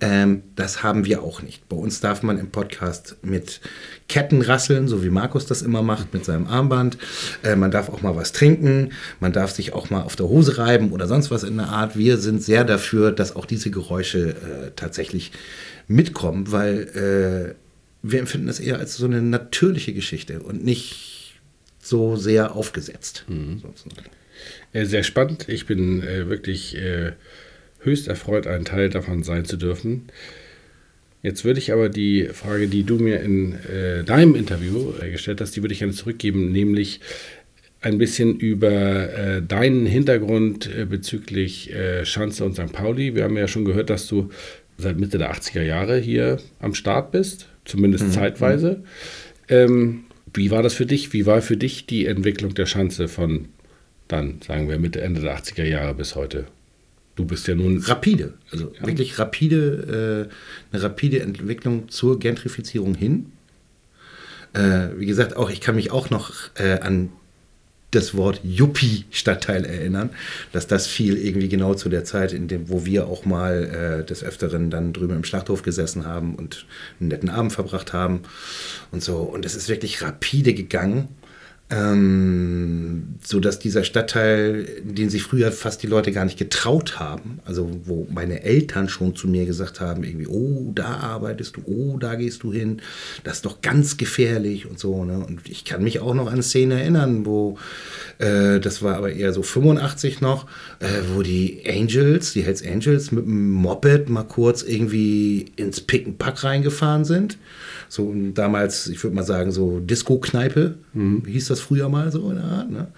Ähm, 0.00 0.42
das 0.56 0.82
haben 0.82 1.04
wir 1.04 1.22
auch 1.22 1.42
nicht. 1.42 1.68
Bei 1.68 1.76
uns 1.76 2.00
darf 2.00 2.22
man 2.22 2.38
im 2.38 2.50
Podcast 2.50 3.16
mit 3.22 3.60
Ketten 4.08 4.42
rasseln, 4.42 4.86
so 4.86 5.02
wie 5.02 5.10
Markus 5.10 5.46
das 5.46 5.62
immer 5.62 5.82
macht 5.82 6.14
mit 6.14 6.24
seinem 6.24 6.46
Armband. 6.46 6.96
Äh, 7.42 7.56
man 7.56 7.70
darf 7.70 7.88
auch 7.88 8.02
mal 8.02 8.14
was 8.14 8.32
trinken, 8.32 8.92
man 9.20 9.32
darf 9.32 9.50
sich 9.50 9.72
auch 9.72 9.90
mal 9.90 10.02
auf 10.02 10.16
der 10.16 10.28
Hose 10.28 10.58
reiben 10.58 10.92
oder 10.92 11.06
sonst 11.06 11.30
was 11.30 11.42
in 11.42 11.56
der 11.56 11.68
Art. 11.68 11.96
Wir 11.96 12.18
sind 12.18 12.42
sehr 12.42 12.64
dafür, 12.64 13.12
dass 13.12 13.34
auch 13.34 13.46
diese 13.46 13.70
Geräusche 13.70 14.30
äh, 14.30 14.70
tatsächlich 14.76 15.32
mitkommen, 15.88 16.52
weil 16.52 17.54
äh, 17.54 17.54
wir 18.02 18.20
empfinden 18.20 18.46
das 18.46 18.60
eher 18.60 18.78
als 18.78 18.96
so 18.96 19.06
eine 19.06 19.22
natürliche 19.22 19.92
Geschichte 19.92 20.40
und 20.40 20.64
nicht 20.64 21.40
so 21.80 22.16
sehr 22.16 22.54
aufgesetzt. 22.54 23.24
Mhm. 23.28 23.62
Äh, 24.72 24.84
sehr 24.84 25.02
spannend. 25.02 25.48
Ich 25.48 25.66
bin 25.66 26.02
äh, 26.02 26.28
wirklich 26.28 26.76
äh, 26.76 27.12
höchst 27.80 28.08
erfreut, 28.08 28.46
ein 28.46 28.64
Teil 28.64 28.90
davon 28.90 29.22
sein 29.22 29.44
zu 29.44 29.56
dürfen. 29.56 30.08
Jetzt 31.26 31.44
würde 31.44 31.58
ich 31.58 31.72
aber 31.72 31.88
die 31.88 32.28
Frage, 32.32 32.68
die 32.68 32.84
du 32.84 33.00
mir 33.00 33.20
in 33.20 33.54
äh, 33.64 34.04
deinem 34.04 34.36
Interview 34.36 34.92
äh, 35.02 35.10
gestellt 35.10 35.40
hast, 35.40 35.56
die 35.56 35.60
würde 35.60 35.72
ich 35.72 35.80
gerne 35.80 35.92
zurückgeben, 35.92 36.52
nämlich 36.52 37.00
ein 37.80 37.98
bisschen 37.98 38.38
über 38.38 38.70
äh, 39.12 39.42
deinen 39.42 39.86
Hintergrund 39.86 40.70
äh, 40.72 40.84
bezüglich 40.84 41.74
äh, 41.74 42.04
Schanze 42.04 42.44
und 42.44 42.54
St. 42.54 42.72
Pauli. 42.72 43.16
Wir 43.16 43.24
haben 43.24 43.36
ja 43.36 43.48
schon 43.48 43.64
gehört, 43.64 43.90
dass 43.90 44.06
du 44.06 44.30
seit 44.78 45.00
Mitte 45.00 45.18
der 45.18 45.34
80er 45.34 45.62
Jahre 45.62 45.98
hier 45.98 46.38
am 46.60 46.74
Start 46.74 47.10
bist, 47.10 47.48
zumindest 47.64 48.06
mhm. 48.06 48.12
zeitweise. 48.12 48.84
Ähm, 49.48 50.04
wie 50.32 50.52
war 50.52 50.62
das 50.62 50.74
für 50.74 50.86
dich? 50.86 51.12
Wie 51.12 51.26
war 51.26 51.42
für 51.42 51.56
dich 51.56 51.86
die 51.86 52.06
Entwicklung 52.06 52.54
der 52.54 52.66
Schanze 52.66 53.08
von 53.08 53.46
dann, 54.06 54.40
sagen 54.46 54.68
wir, 54.68 54.78
Mitte, 54.78 55.00
Ende 55.00 55.22
der 55.22 55.36
80er 55.36 55.64
Jahre 55.64 55.96
bis 55.96 56.14
heute? 56.14 56.46
Du 57.16 57.24
bist 57.24 57.48
ja 57.48 57.54
nun. 57.54 57.78
Rapide, 57.78 58.34
also 58.52 58.72
ja. 58.78 58.86
wirklich 58.86 59.18
rapide, 59.18 60.28
äh, 60.30 60.74
eine 60.74 60.82
rapide 60.82 61.20
Entwicklung 61.20 61.88
zur 61.88 62.18
Gentrifizierung 62.18 62.94
hin. 62.94 63.32
Äh, 64.52 64.88
wie 64.98 65.06
gesagt, 65.06 65.36
auch 65.36 65.50
ich 65.50 65.60
kann 65.62 65.76
mich 65.76 65.90
auch 65.90 66.10
noch 66.10 66.32
äh, 66.56 66.78
an 66.80 67.10
das 67.90 68.14
Wort 68.14 68.40
Yuppie-Stadtteil 68.44 69.64
erinnern, 69.64 70.10
dass 70.52 70.66
das 70.66 70.86
fiel 70.86 71.16
irgendwie 71.16 71.48
genau 71.48 71.74
zu 71.74 71.88
der 71.88 72.04
Zeit, 72.04 72.32
in 72.32 72.48
dem, 72.48 72.68
wo 72.68 72.84
wir 72.84 73.06
auch 73.06 73.24
mal 73.24 74.02
äh, 74.02 74.04
des 74.04 74.22
Öfteren 74.22 74.70
dann 74.70 74.92
drüben 74.92 75.16
im 75.16 75.24
Schlachthof 75.24 75.62
gesessen 75.62 76.04
haben 76.04 76.34
und 76.34 76.66
einen 77.00 77.08
netten 77.08 77.30
Abend 77.30 77.52
verbracht 77.52 77.94
haben 77.94 78.20
und 78.92 79.02
so. 79.02 79.18
Und 79.18 79.46
es 79.46 79.54
ist 79.54 79.68
wirklich 79.68 80.02
rapide 80.02 80.52
gegangen 80.52 81.08
ähm, 81.68 83.16
so 83.24 83.40
dass 83.40 83.58
dieser 83.58 83.82
Stadtteil, 83.82 84.66
den 84.84 85.10
sich 85.10 85.24
früher 85.24 85.50
fast 85.50 85.82
die 85.82 85.88
Leute 85.88 86.12
gar 86.12 86.24
nicht 86.24 86.38
getraut 86.38 87.00
haben, 87.00 87.40
also 87.44 87.68
wo 87.84 88.06
meine 88.08 88.44
Eltern 88.44 88.88
schon 88.88 89.16
zu 89.16 89.26
mir 89.26 89.46
gesagt 89.46 89.80
haben, 89.80 90.04
irgendwie, 90.04 90.28
oh, 90.28 90.70
da 90.74 90.98
arbeitest 90.98 91.56
du, 91.56 91.62
oh, 91.66 91.98
da 91.98 92.14
gehst 92.14 92.44
du 92.44 92.52
hin, 92.52 92.80
das 93.24 93.36
ist 93.36 93.46
doch 93.46 93.62
ganz 93.62 93.96
gefährlich 93.96 94.66
und 94.66 94.78
so. 94.78 95.04
Ne? 95.04 95.18
Und 95.26 95.40
ich 95.48 95.64
kann 95.64 95.82
mich 95.82 95.98
auch 95.98 96.14
noch 96.14 96.30
an 96.30 96.42
Szenen 96.42 96.78
erinnern, 96.78 97.26
wo, 97.26 97.58
äh, 98.18 98.60
das 98.60 98.82
war 98.82 98.96
aber 98.96 99.12
eher 99.12 99.32
so 99.32 99.42
85 99.42 100.20
noch, 100.20 100.46
äh, 100.78 100.86
wo 101.14 101.22
die 101.22 101.64
Angels, 101.68 102.32
die 102.32 102.42
Hells 102.42 102.64
Angels 102.64 103.10
mit 103.10 103.24
dem 103.24 103.50
Moped 103.50 104.08
mal 104.08 104.22
kurz 104.22 104.62
irgendwie 104.62 105.46
ins 105.56 105.80
Pick 105.80 106.06
and 106.06 106.18
Pack 106.18 106.44
reingefahren 106.44 107.04
sind 107.04 107.38
so 107.88 108.12
damals, 108.34 108.88
ich 108.88 109.02
würde 109.02 109.16
mal 109.16 109.22
sagen, 109.22 109.52
so 109.52 109.80
Disco-Kneipe, 109.80 110.74
mhm. 110.92 111.22
hieß 111.26 111.48
das 111.48 111.55
früher 111.60 111.88
mal 111.88 112.10
so 112.12 112.30
in 112.30 112.36
der 112.36 112.44
Art. 112.44 112.70
Ne? 112.70 112.88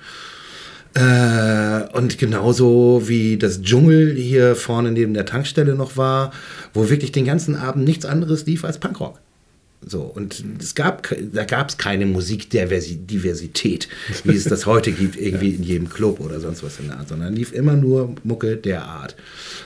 Äh, 0.94 1.96
und 1.96 2.18
genauso 2.18 3.02
wie 3.06 3.36
das 3.36 3.62
Dschungel 3.62 4.14
hier 4.14 4.56
vorne 4.56 4.92
neben 4.92 5.14
der 5.14 5.26
Tankstelle 5.26 5.74
noch 5.74 5.96
war, 5.96 6.32
wo 6.74 6.90
wirklich 6.90 7.12
den 7.12 7.24
ganzen 7.24 7.56
Abend 7.56 7.84
nichts 7.84 8.04
anderes 8.04 8.46
lief 8.46 8.64
als 8.64 8.78
Punkrock. 8.78 9.18
So, 9.86 10.02
und 10.02 10.44
es 10.60 10.74
gab, 10.74 11.08
da 11.32 11.44
gab 11.44 11.68
es 11.68 11.78
keine 11.78 12.04
Musikdiversität, 12.04 13.88
wie 14.24 14.34
es 14.34 14.44
das 14.44 14.66
heute 14.66 14.90
gibt, 14.90 15.16
irgendwie 15.20 15.50
in 15.50 15.62
jedem 15.62 15.88
Club 15.88 16.18
oder 16.18 16.40
sonst 16.40 16.64
was 16.64 16.80
in 16.80 16.88
der 16.88 16.98
Art, 16.98 17.08
sondern 17.08 17.34
lief 17.34 17.52
immer 17.52 17.74
nur 17.74 18.14
Mucke 18.24 18.56
der 18.56 18.84
Art. 18.84 19.14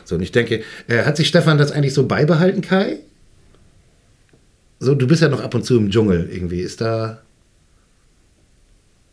So, 0.05 0.17
und 0.17 0.23
ich 0.23 0.33
denke, 0.33 0.63
äh, 0.87 1.05
hat 1.05 1.17
sich 1.17 1.29
Stefan 1.29 1.57
das 1.57 1.73
eigentlich 1.73 1.95
so 1.95 2.07
beibehalten, 2.07 2.61
Kai? 2.61 2.99
So, 4.81 4.95
du 4.95 5.07
bist 5.07 5.23
ja 5.23 5.29
noch 5.29 5.41
ab 5.41 5.55
und 5.55 5.65
zu 5.65 5.77
im 5.77 5.91
Dschungel 5.91 6.29
irgendwie. 6.31 6.61
Ist 6.61 6.81
da. 6.81 7.23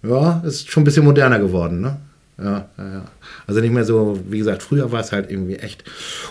Ja, 0.04 0.42
ist 0.46 0.72
schon 0.72 0.82
ein 0.82 0.86
bisschen 0.86 1.04
moderner 1.04 1.40
geworden, 1.40 1.82
ne? 1.82 1.98
Ja, 2.38 2.70
ja, 2.78 2.94
ja. 2.94 3.06
Also 3.48 3.60
nicht 3.60 3.74
mehr 3.74 3.84
so, 3.84 4.20
wie 4.30 4.38
gesagt, 4.38 4.64
früher 4.64 4.92
war 4.92 5.02
es 5.02 5.12
halt 5.12 5.30
irgendwie 5.30 5.56
echt. 5.56 5.84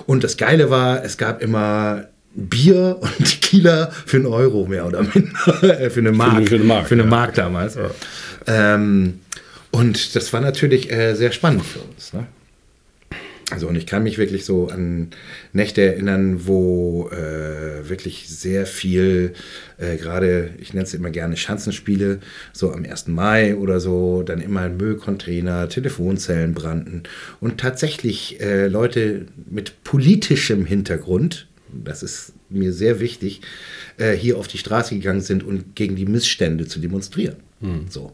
Und 0.06 0.25
das 0.25 0.37
Geile 0.38 0.70
war, 0.70 1.04
es 1.04 1.18
gab 1.18 1.42
immer 1.42 2.04
Bier 2.34 2.96
und 3.00 3.25
Tequila 3.25 3.90
für 4.06 4.16
einen 4.16 4.26
Euro 4.26 4.66
mehr 4.66 4.87
oder 4.87 5.02
minder. 5.02 5.28
Äh, 5.62 5.90
für 5.90 6.00
eine 6.00 6.12
Mark. 6.12 6.48
Für, 6.48 6.54
eine 6.54 6.64
Mark, 6.64 6.88
für 6.88 6.94
eine 6.94 7.04
Mark 7.04 7.34
damals. 7.34 7.76
Ähm, 8.46 9.20
und 9.70 10.16
das 10.16 10.32
war 10.32 10.40
natürlich 10.40 10.90
äh, 10.90 11.14
sehr 11.14 11.32
spannend 11.32 11.64
für 11.64 11.80
uns. 11.80 12.12
Ne? 12.12 12.26
Also 13.50 13.67
und 13.67 13.76
ich 13.76 13.87
kann 13.87 14.02
mich 14.02 14.19
wirklich 14.19 14.45
so 14.45 14.69
an 14.69 15.09
Nächte 15.55 15.81
erinnern, 15.81 16.47
wo 16.47 17.09
äh, 17.11 17.88
wirklich 17.88 18.28
sehr 18.28 18.67
viel, 18.67 19.33
äh, 19.78 19.97
gerade, 19.97 20.50
ich 20.59 20.75
nenne 20.75 20.85
es 20.85 20.93
immer 20.93 21.09
gerne 21.09 21.38
Schanzenspiele, 21.38 22.21
so 22.52 22.73
am 22.73 22.85
1. 22.85 23.07
Mai 23.09 23.57
oder 23.57 23.81
so, 23.81 24.23
dann 24.23 24.43
immer 24.43 24.69
Müllcontainer, 24.69 25.71
Telefonzellen 25.71 26.52
brannten 26.52 27.05
und 27.40 27.59
tatsächlich 27.59 28.38
äh, 28.40 28.67
Leute 28.67 29.25
mit 29.49 29.83
politischem 29.83 30.67
Hintergrund, 30.67 31.49
das 31.73 32.02
ist 32.02 32.35
mir 32.50 32.75
sehr 32.75 33.00
wichtig, 33.00 33.40
äh, 33.97 34.12
hier 34.12 34.37
auf 34.37 34.49
die 34.49 34.59
Straße 34.59 34.95
gegangen 34.95 35.23
sind 35.23 35.43
und 35.43 35.75
gegen 35.75 35.97
die 35.97 36.07
Missstände 36.07 36.67
zu 36.67 36.81
demonstrieren. 36.81 37.37
Hm. 37.60 37.86
So. 37.88 38.12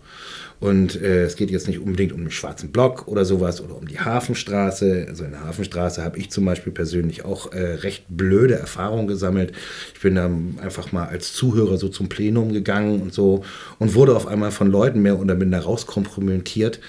Und 0.58 1.00
äh, 1.02 1.24
es 1.24 1.36
geht 1.36 1.50
jetzt 1.50 1.68
nicht 1.68 1.78
unbedingt 1.78 2.12
um 2.12 2.20
den 2.20 2.30
schwarzen 2.30 2.72
Block 2.72 3.06
oder 3.06 3.26
sowas 3.26 3.60
oder 3.60 3.76
um 3.76 3.86
die 3.86 4.00
Hafenstraße. 4.00 5.06
Also 5.08 5.24
in 5.24 5.32
der 5.32 5.44
Hafenstraße 5.44 6.02
habe 6.02 6.18
ich 6.18 6.30
zum 6.30 6.46
Beispiel 6.46 6.72
persönlich 6.72 7.24
auch 7.26 7.52
äh, 7.52 7.74
recht 7.74 8.04
blöde 8.08 8.54
Erfahrungen 8.54 9.06
gesammelt. 9.06 9.52
Ich 9.94 10.00
bin 10.00 10.14
da 10.14 10.30
einfach 10.62 10.92
mal 10.92 11.06
als 11.06 11.34
Zuhörer 11.34 11.76
so 11.76 11.88
zum 11.88 12.08
Plenum 12.08 12.52
gegangen 12.52 13.02
und 13.02 13.12
so 13.12 13.44
und 13.78 13.94
wurde 13.94 14.16
auf 14.16 14.26
einmal 14.26 14.50
von 14.50 14.70
Leuten 14.70 15.02
mehr 15.02 15.20
oder 15.20 15.34
minder 15.34 15.60
rauskompromittiert, 15.60 16.80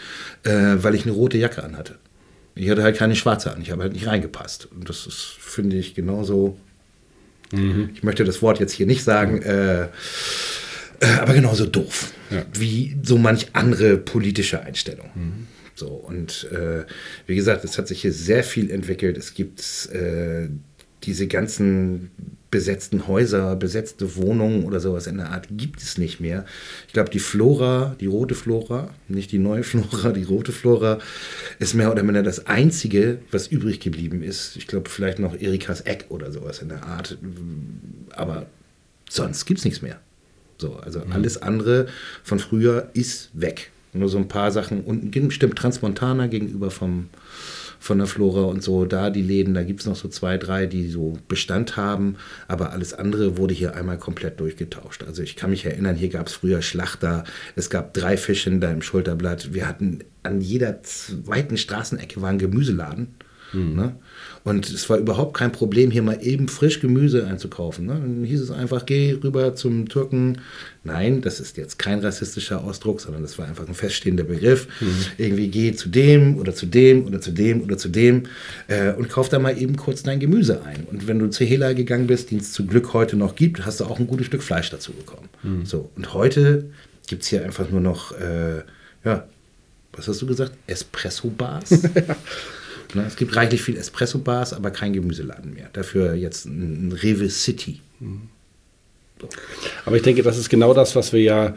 äh, 0.44 0.76
weil 0.78 0.96
ich 0.96 1.04
eine 1.04 1.14
rote 1.14 1.38
Jacke 1.38 1.64
anhatte. 1.64 1.96
Ich 2.56 2.70
hatte 2.70 2.84
halt 2.84 2.96
keine 2.96 3.18
schwarze 3.18 3.54
an, 3.54 3.62
ich 3.62 3.72
habe 3.72 3.84
halt 3.84 3.92
nicht 3.92 4.08
reingepasst. 4.08 4.70
Und 4.74 4.88
das 4.88 5.06
ist, 5.06 5.36
finde 5.40 5.76
ich, 5.76 5.94
genauso. 5.94 6.58
Mhm. 7.52 7.90
Ich 7.94 8.04
möchte 8.04 8.24
das 8.24 8.42
Wort 8.42 8.62
jetzt 8.62 8.72
hier 8.72 8.86
nicht 8.86 9.04
sagen. 9.04 9.42
Äh, 9.42 9.90
aber 11.20 11.34
genauso 11.34 11.66
doof 11.66 12.14
ja. 12.30 12.46
wie 12.54 12.98
so 13.04 13.18
manch 13.18 13.48
andere 13.54 13.98
politische 13.98 14.62
Einstellung. 14.62 15.10
Mhm. 15.16 15.48
So, 15.76 15.88
und 15.88 16.50
äh, 16.52 16.86
wie 17.28 17.36
gesagt, 17.36 17.66
es 17.66 17.78
hat 17.78 17.88
sich 17.88 18.02
hier 18.02 18.14
sehr 18.14 18.44
viel 18.44 18.72
entwickelt. 18.72 19.18
Es 19.18 19.34
gibt 19.34 19.90
äh, 19.92 20.48
diese 21.04 21.28
ganzen 21.28 22.12
besetzten 22.50 23.08
Häuser, 23.08 23.58
besetzte 23.58 24.16
Wohnungen 24.16 24.64
oder 24.64 24.80
sowas 24.80 25.08
in 25.08 25.18
der 25.18 25.32
Art 25.32 25.48
gibt 25.52 25.82
es 25.82 25.98
nicht 25.98 26.22
mehr. 26.22 26.46
Ich 26.88 26.94
glaube, 26.94 27.10
die 27.10 27.20
Flora, 27.20 27.98
die 28.00 28.06
rote 28.06 28.34
Flora, 28.34 28.94
nicht 29.10 29.34
die 29.34 29.38
neue 29.38 29.64
Flora, 29.72 30.14
die 30.14 30.24
rote 30.24 30.54
Flora, 30.54 31.00
ist 31.60 31.74
mehr 31.74 31.92
oder 31.92 32.04
minder 32.04 32.24
das 32.24 32.48
Einzige, 32.48 33.20
was 33.30 33.48
übrig 33.48 33.82
geblieben 33.82 34.24
ist. 34.24 34.56
Ich 34.56 34.68
glaube, 34.68 34.90
vielleicht 34.90 35.20
noch 35.20 35.36
Erikas 35.36 35.82
Eck 35.82 36.06
oder 36.08 36.32
sowas 36.32 36.60
in 36.60 36.70
der 36.70 36.84
Art. 36.84 37.18
Aber 38.12 38.46
sonst 39.10 39.46
gibt 39.46 39.60
es 39.60 39.66
nichts 39.66 39.82
mehr. 39.82 40.00
So, 40.58 40.76
also 40.78 41.00
mhm. 41.00 41.12
alles 41.12 41.42
andere 41.42 41.88
von 42.24 42.40
früher 42.40 42.90
ist 42.94 43.30
weg. 43.34 43.72
Nur 43.94 44.10
so 44.10 44.18
ein 44.18 44.28
paar 44.28 44.52
Sachen 44.52 44.82
und 44.82 45.16
stimmt 45.32 45.58
Transmontana 45.58 46.28
gegenüber 46.28 46.70
vom, 46.70 47.08
von 47.80 47.98
der 47.98 48.08
Flora 48.08 48.42
und 48.42 48.62
so, 48.62 48.84
da 48.86 49.10
die 49.10 49.22
Läden, 49.22 49.54
da 49.54 49.64
gibt 49.64 49.80
es 49.82 49.86
noch 49.86 49.96
so 49.96 50.10
zwei, 50.10 50.38
drei, 50.38 50.66
die 50.66 50.90
so 50.90 51.18
Bestand 51.30 51.78
haben, 51.78 52.18
aber 52.48 52.72
alles 52.72 52.94
andere 52.94 53.38
wurde 53.38 53.54
hier 53.54 53.76
einmal 53.76 53.98
komplett 53.98 54.40
durchgetauscht. 54.40 55.04
Also 55.04 55.22
ich 55.22 55.38
kann 55.38 55.52
mich 55.52 55.66
erinnern, 55.66 55.96
hier 55.96 56.10
gab 56.10 56.28
es 56.28 56.34
früher 56.34 56.62
Schlachter, 56.62 57.24
es 57.56 57.70
gab 57.70 57.94
drei 57.94 58.18
Fischen 58.18 58.60
da 58.60 58.70
im 58.72 58.82
Schulterblatt, 58.82 59.54
wir 59.54 59.68
hatten 59.68 60.00
an 60.24 60.42
jeder 60.42 60.84
zweiten 60.84 61.56
Straßenecke 61.56 62.22
war 62.22 62.30
ein 62.30 62.40
Gemüseladen. 62.40 63.16
Mhm. 63.56 63.76
Ne? 63.76 63.96
Und 64.44 64.70
es 64.70 64.90
war 64.90 64.98
überhaupt 64.98 65.36
kein 65.36 65.52
Problem, 65.52 65.90
hier 65.90 66.04
mal 66.04 66.20
eben 66.22 66.48
frisch 66.48 66.80
Gemüse 66.80 67.26
einzukaufen. 67.26 67.88
Ne? 67.88 67.94
Dann 67.94 68.24
hieß 68.24 68.42
es 68.42 68.52
einfach, 68.52 68.86
geh 68.86 69.18
rüber 69.24 69.56
zum 69.56 69.90
Türken. 69.90 70.40
Nein, 70.84 71.22
das 71.22 71.40
ist 71.40 71.58
jetzt 71.58 71.80
kein 71.80 72.00
rassistischer 72.00 72.64
Ausdruck, 72.64 73.02
sondern 73.02 73.24
das 73.24 73.40
war 73.40 73.48
einfach 73.48 73.68
ein 73.68 73.74
feststehender 73.74 74.24
Begriff. 74.24 74.68
Mhm. 74.80 75.06
Irgendwie 75.18 75.48
geh 75.48 75.74
zu 75.74 75.90
dem 75.90 76.38
oder 76.38 76.54
zu 76.54 76.68
dem 76.68 77.06
oder 77.06 77.20
zu 77.22 77.32
dem 77.32 77.62
oder 77.62 77.78
zu 77.78 77.90
dem 77.90 78.24
äh, 78.68 78.94
und 78.94 79.10
kauf 79.10 79.30
da 79.30 79.40
mal 79.40 79.58
eben 79.60 79.78
kurz 79.78 80.04
dein 80.04 80.20
Gemüse 80.20 80.62
ein. 80.64 80.84
Und 80.84 81.08
wenn 81.08 81.18
du 81.18 81.30
zu 81.30 81.44
Hela 81.44 81.74
gegangen 81.74 82.06
bist, 82.06 82.30
den 82.30 82.40
es 82.40 82.52
zum 82.54 82.68
Glück 82.68 82.94
heute 82.94 83.16
noch 83.16 83.36
gibt, 83.36 83.66
hast 83.66 83.80
du 83.80 83.86
auch 83.86 84.00
ein 84.00 84.08
gutes 84.08 84.28
Stück 84.28 84.44
Fleisch 84.44 84.70
dazu 84.70 84.94
bekommen. 84.94 85.30
Mhm. 85.42 85.66
So, 85.66 85.90
und 85.96 86.14
heute 86.14 86.66
gibt 87.08 87.24
es 87.24 87.30
hier 87.30 87.44
einfach 87.44 87.70
nur 87.70 87.82
noch, 87.82 88.12
äh, 88.20 88.62
ja, 89.04 89.28
was 89.94 90.08
hast 90.08 90.22
du 90.22 90.28
gesagt? 90.28 90.52
Espresso-Bars. 90.68 91.82
Ne? 92.96 93.04
Es 93.06 93.16
gibt 93.16 93.36
reichlich 93.36 93.62
viel 93.62 93.78
Espresso-Bars, 93.78 94.54
aber 94.54 94.72
kein 94.72 94.94
Gemüseladen 94.94 95.54
mehr. 95.54 95.70
Dafür 95.74 96.16
jetzt 96.16 96.46
ein 96.46 96.92
Rewe 96.92 97.30
City. 97.30 97.80
So. 99.22 99.30
Aber 99.86 99.96
ich 99.96 100.02
denke, 100.02 100.24
das 100.24 100.38
ist 100.38 100.50
genau 100.50 100.74
das, 100.74 100.96
was 100.96 101.14
wir 101.14 101.22
ja 101.22 101.56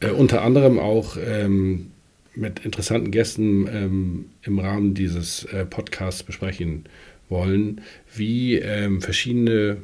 äh, 0.00 0.10
unter 0.10 0.42
anderem 0.42 0.78
auch 0.78 1.16
ähm, 1.16 1.92
mit 2.34 2.64
interessanten 2.64 3.10
Gästen 3.10 3.66
ähm, 3.68 4.24
im 4.42 4.58
Rahmen 4.58 4.94
dieses 4.94 5.44
äh, 5.44 5.64
Podcasts 5.64 6.22
besprechen 6.22 6.84
wollen, 7.28 7.80
wie 8.14 8.56
ähm, 8.56 9.00
verschiedene 9.00 9.78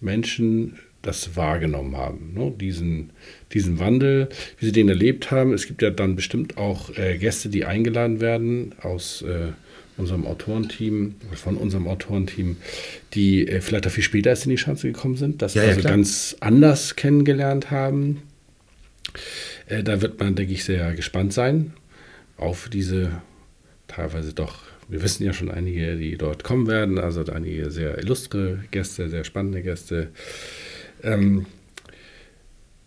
Menschen 0.00 0.78
das 1.02 1.36
wahrgenommen 1.36 1.96
haben, 1.96 2.32
ne? 2.34 2.52
diesen, 2.52 3.10
diesen 3.52 3.80
Wandel, 3.80 4.28
wie 4.58 4.66
sie 4.66 4.72
den 4.72 4.88
erlebt 4.88 5.32
haben. 5.32 5.52
Es 5.52 5.66
gibt 5.66 5.82
ja 5.82 5.90
dann 5.90 6.14
bestimmt 6.14 6.58
auch 6.58 6.96
äh, 6.96 7.18
Gäste, 7.18 7.48
die 7.48 7.64
eingeladen 7.64 8.20
werden 8.20 8.74
aus 8.80 9.22
äh, 9.22 9.48
unserem 9.96 10.26
Autorenteam, 10.26 11.14
von 11.34 11.56
unserem 11.56 11.86
Autorenteam, 11.86 12.56
die 13.14 13.46
äh, 13.46 13.60
vielleicht 13.60 13.86
auch 13.86 13.90
viel 13.90 14.04
später 14.04 14.30
erst 14.30 14.44
in 14.44 14.50
die 14.50 14.58
Schanze 14.58 14.88
gekommen 14.88 15.16
sind, 15.16 15.42
das 15.42 15.54
ja, 15.54 15.62
also 15.62 15.82
ganz 15.82 16.36
anders 16.40 16.96
kennengelernt 16.96 17.70
haben. 17.70 18.22
Äh, 19.66 19.82
da 19.82 20.00
wird 20.00 20.18
man, 20.18 20.34
denke 20.34 20.52
ich, 20.52 20.64
sehr 20.64 20.94
gespannt 20.94 21.32
sein 21.32 21.72
auf 22.36 22.68
diese 22.68 23.22
teilweise 23.86 24.32
doch 24.32 24.64
wir 24.88 25.02
wissen 25.02 25.24
ja 25.24 25.32
schon 25.32 25.50
einige, 25.50 25.96
die 25.96 26.18
dort 26.18 26.44
kommen 26.44 26.66
werden, 26.66 26.98
also 26.98 27.24
einige 27.24 27.70
sehr 27.70 27.96
illustre 27.98 28.62
Gäste, 28.70 29.08
sehr 29.08 29.24
spannende 29.24 29.62
Gäste. 29.62 30.08
Ähm, 31.02 31.46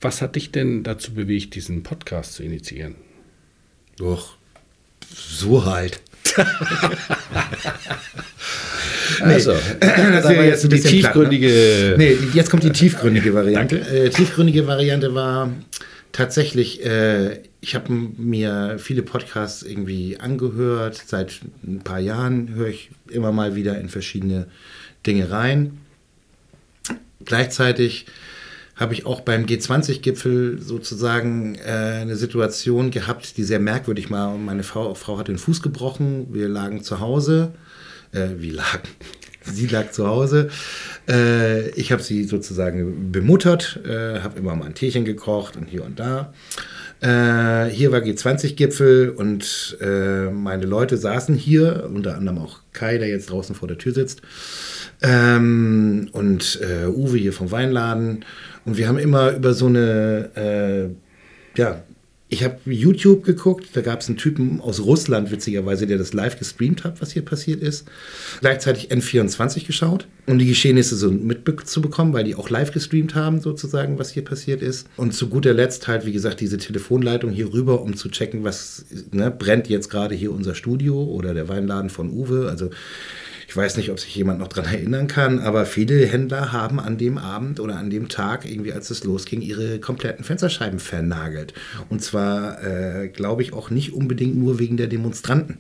was 0.02 0.22
hat 0.22 0.36
dich 0.36 0.52
denn 0.52 0.84
dazu 0.84 1.16
bewegt, 1.16 1.56
diesen 1.56 1.82
Podcast 1.82 2.34
zu 2.34 2.44
initiieren? 2.44 2.94
Doch, 3.98 4.38
so 5.10 5.66
halt. 5.66 6.02
also, 9.22 9.54
das 9.80 10.26
war 10.26 10.44
jetzt 10.44 10.72
die 10.72 10.80
tiefgründige. 10.80 11.94
Platt, 11.96 11.98
ne? 11.98 11.98
Nee, 11.98 12.18
jetzt 12.34 12.50
kommt 12.50 12.64
die 12.64 12.72
tiefgründige 12.72 13.34
Variante. 13.34 13.80
Äh, 13.80 14.10
tiefgründige 14.10 14.68
Variante 14.68 15.14
war 15.16 15.52
tatsächlich, 16.12 16.86
äh, 16.86 17.40
ich 17.62 17.76
habe 17.76 17.92
mir 17.92 18.76
viele 18.78 19.02
Podcasts 19.02 19.64
irgendwie 19.64 20.18
angehört. 20.20 21.02
Seit 21.06 21.40
ein 21.66 21.82
paar 21.82 22.00
Jahren 22.00 22.54
höre 22.56 22.70
ich 22.70 22.90
immer 23.10 23.32
mal 23.32 23.56
wieder 23.56 23.80
in 23.80 23.90
verschiedene 23.90 24.48
Dinge 25.06 25.32
rein. 25.32 25.78
Gleichzeitig 27.24 28.06
habe 28.76 28.94
ich 28.94 29.06
auch 29.06 29.22
beim 29.22 29.46
G20-Gipfel 29.46 30.62
sozusagen 30.62 31.56
äh, 31.56 32.00
eine 32.02 32.16
Situation 32.16 32.92
gehabt, 32.92 33.38
die 33.38 33.44
sehr 33.44 33.60
merkwürdig 33.60 34.12
war. 34.12 34.38
Meine 34.38 34.64
Frau, 34.64 34.94
Frau 34.96 35.18
hat 35.18 35.30
den 35.30 35.38
Fuß 35.38 35.62
gebrochen, 35.62 36.28
wir 36.34 36.50
lagen 36.50 36.84
zu 36.84 37.00
Hause. 37.00 37.54
Äh, 38.12 38.30
wir 38.38 38.54
lagen. 38.54 38.90
Sie 39.42 39.68
lag 39.68 39.92
zu 39.92 40.08
Hause. 40.08 40.50
Äh, 41.08 41.70
ich 41.72 41.92
habe 41.92 42.02
sie 42.02 42.24
sozusagen 42.24 43.12
bemuttert, 43.12 43.80
äh, 43.86 44.22
habe 44.22 44.40
immer 44.40 44.56
mal 44.56 44.66
ein 44.66 44.74
Teechen 44.74 45.06
gekocht 45.06 45.56
und 45.56 45.68
hier 45.68 45.86
und 45.86 46.00
da. 46.00 46.34
Äh, 47.02 47.66
hier 47.66 47.92
war 47.92 48.00
G20-Gipfel 48.00 49.10
und 49.10 49.78
äh, 49.82 50.30
meine 50.30 50.66
Leute 50.66 50.98
saßen 50.98 51.36
hier, 51.36 51.90
unter 51.94 52.16
anderem 52.16 52.40
auch 52.40 52.60
Kai, 52.74 52.98
der 52.98 53.10
jetzt 53.10 53.30
draußen 53.30 53.56
vor 53.56 53.68
der 53.68 53.78
Tür 53.78 53.94
sitzt, 53.94 54.22
ähm, 55.02 56.10
und 56.14 56.60
äh, 56.62 56.88
Uwe 56.88 57.18
hier 57.18 57.34
vom 57.34 57.52
Weinladen. 57.52 58.26
Und 58.66 58.78
wir 58.78 58.88
haben 58.88 58.98
immer 58.98 59.32
über 59.32 59.54
so 59.54 59.68
eine, 59.68 60.32
äh, 60.36 61.60
ja, 61.60 61.84
ich 62.28 62.44
habe 62.44 62.60
YouTube 62.66 63.24
geguckt, 63.24 63.70
da 63.74 63.82
gab 63.82 64.02
es 64.02 64.08
einen 64.08 64.18
Typen 64.18 64.60
aus 64.60 64.82
Russland, 64.82 65.30
witzigerweise, 65.30 65.86
der 65.86 66.00
das 66.00 66.12
live 66.12 66.40
gestreamt 66.40 66.84
hat, 66.84 67.00
was 67.00 67.12
hier 67.12 67.24
passiert 67.24 67.62
ist. 67.62 67.88
Gleichzeitig 68.42 68.92
N24 68.92 69.68
geschaut, 69.68 70.08
um 70.26 70.40
die 70.40 70.48
Geschehnisse 70.48 70.96
so 70.96 71.12
mitzubekommen, 71.12 72.14
weil 72.14 72.24
die 72.24 72.34
auch 72.34 72.50
live 72.50 72.72
gestreamt 72.72 73.14
haben, 73.14 73.42
sozusagen, 73.42 74.00
was 74.00 74.10
hier 74.10 74.24
passiert 74.24 74.64
ist. 74.64 74.88
Und 74.98 75.14
zu 75.14 75.30
guter 75.30 75.54
Letzt 75.54 75.88
halt, 75.88 76.08
wie 76.08 76.14
gesagt, 76.14 76.42
diese 76.42 76.58
Telefonleitung 76.58 77.30
hier 77.30 77.54
rüber, 77.54 77.82
um 77.82 77.96
zu 77.96 78.10
checken, 78.10 78.44
was 78.44 78.86
ne, 79.12 79.30
brennt 79.30 79.70
jetzt 79.70 79.90
gerade 79.90 80.16
hier 80.16 80.32
unser 80.32 80.56
Studio 80.56 81.04
oder 81.04 81.36
der 81.36 81.48
Weinladen 81.48 81.92
von 81.92 82.10
Uwe. 82.10 82.50
Also 82.50 82.72
ich 83.48 83.56
weiß 83.56 83.78
nicht, 83.78 83.92
ob 83.92 84.00
sich 84.00 84.16
jemand 84.16 84.40
noch 84.40 84.48
daran 84.48 84.74
erinnern 84.74 85.08
kann, 85.08 85.40
aber 85.40 85.66
viele 85.66 86.06
Händler 86.06 86.52
haben 86.52 86.80
an 86.80 86.98
dem 86.98 87.18
Abend 87.18 87.60
oder 87.60 87.78
an 87.78 87.90
dem 87.90 88.10
Tag, 88.10 88.50
irgendwie 88.50 88.74
als 88.74 88.90
es 88.90 89.04
losging, 89.04 89.42
ihre 89.42 89.80
kompletten 89.80 90.24
Fensterscheiben 90.24 90.80
vernagelt. 90.80 91.54
Und 91.90 92.04
zwar, 92.04 92.64
äh, 92.64 93.08
glaube 93.10 93.44
ich, 93.44 93.54
auch 93.54 93.70
nicht 93.70 93.94
unbedingt 93.94 94.36
nur 94.36 94.60
wegen 94.60 94.78
der 94.78 94.88
Demonstranten, 94.88 95.60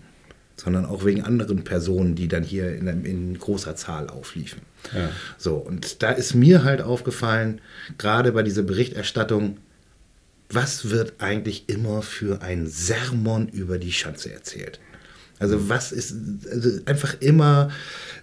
sondern 0.56 0.86
auch 0.86 1.06
wegen 1.06 1.22
anderen 1.24 1.64
Personen, 1.64 2.16
die 2.16 2.28
dann 2.28 2.44
hier 2.44 2.76
in, 2.76 2.88
in 3.06 3.38
großer 3.38 3.76
Zahl 3.76 4.10
aufliefen. 4.10 4.62
Ja. 4.94 5.10
So, 5.38 5.56
und 5.56 6.02
da 6.02 6.12
ist 6.12 6.34
mir 6.34 6.64
halt 6.64 6.82
aufgefallen, 6.82 7.62
gerade 7.98 8.32
bei 8.32 8.44
dieser 8.44 8.64
Berichterstattung, 8.64 9.58
was 10.50 10.90
wird 10.90 11.14
eigentlich 11.20 11.66
immer 11.68 12.02
für 12.02 12.42
ein 12.42 12.68
Sermon 12.68 13.48
über 13.50 13.78
die 13.78 13.92
Schanze 13.92 14.32
erzählt? 14.32 14.80
Also 15.40 15.70
was 15.70 15.92
ist 15.92 16.16
also 16.50 16.80
einfach 16.86 17.18
immer 17.20 17.70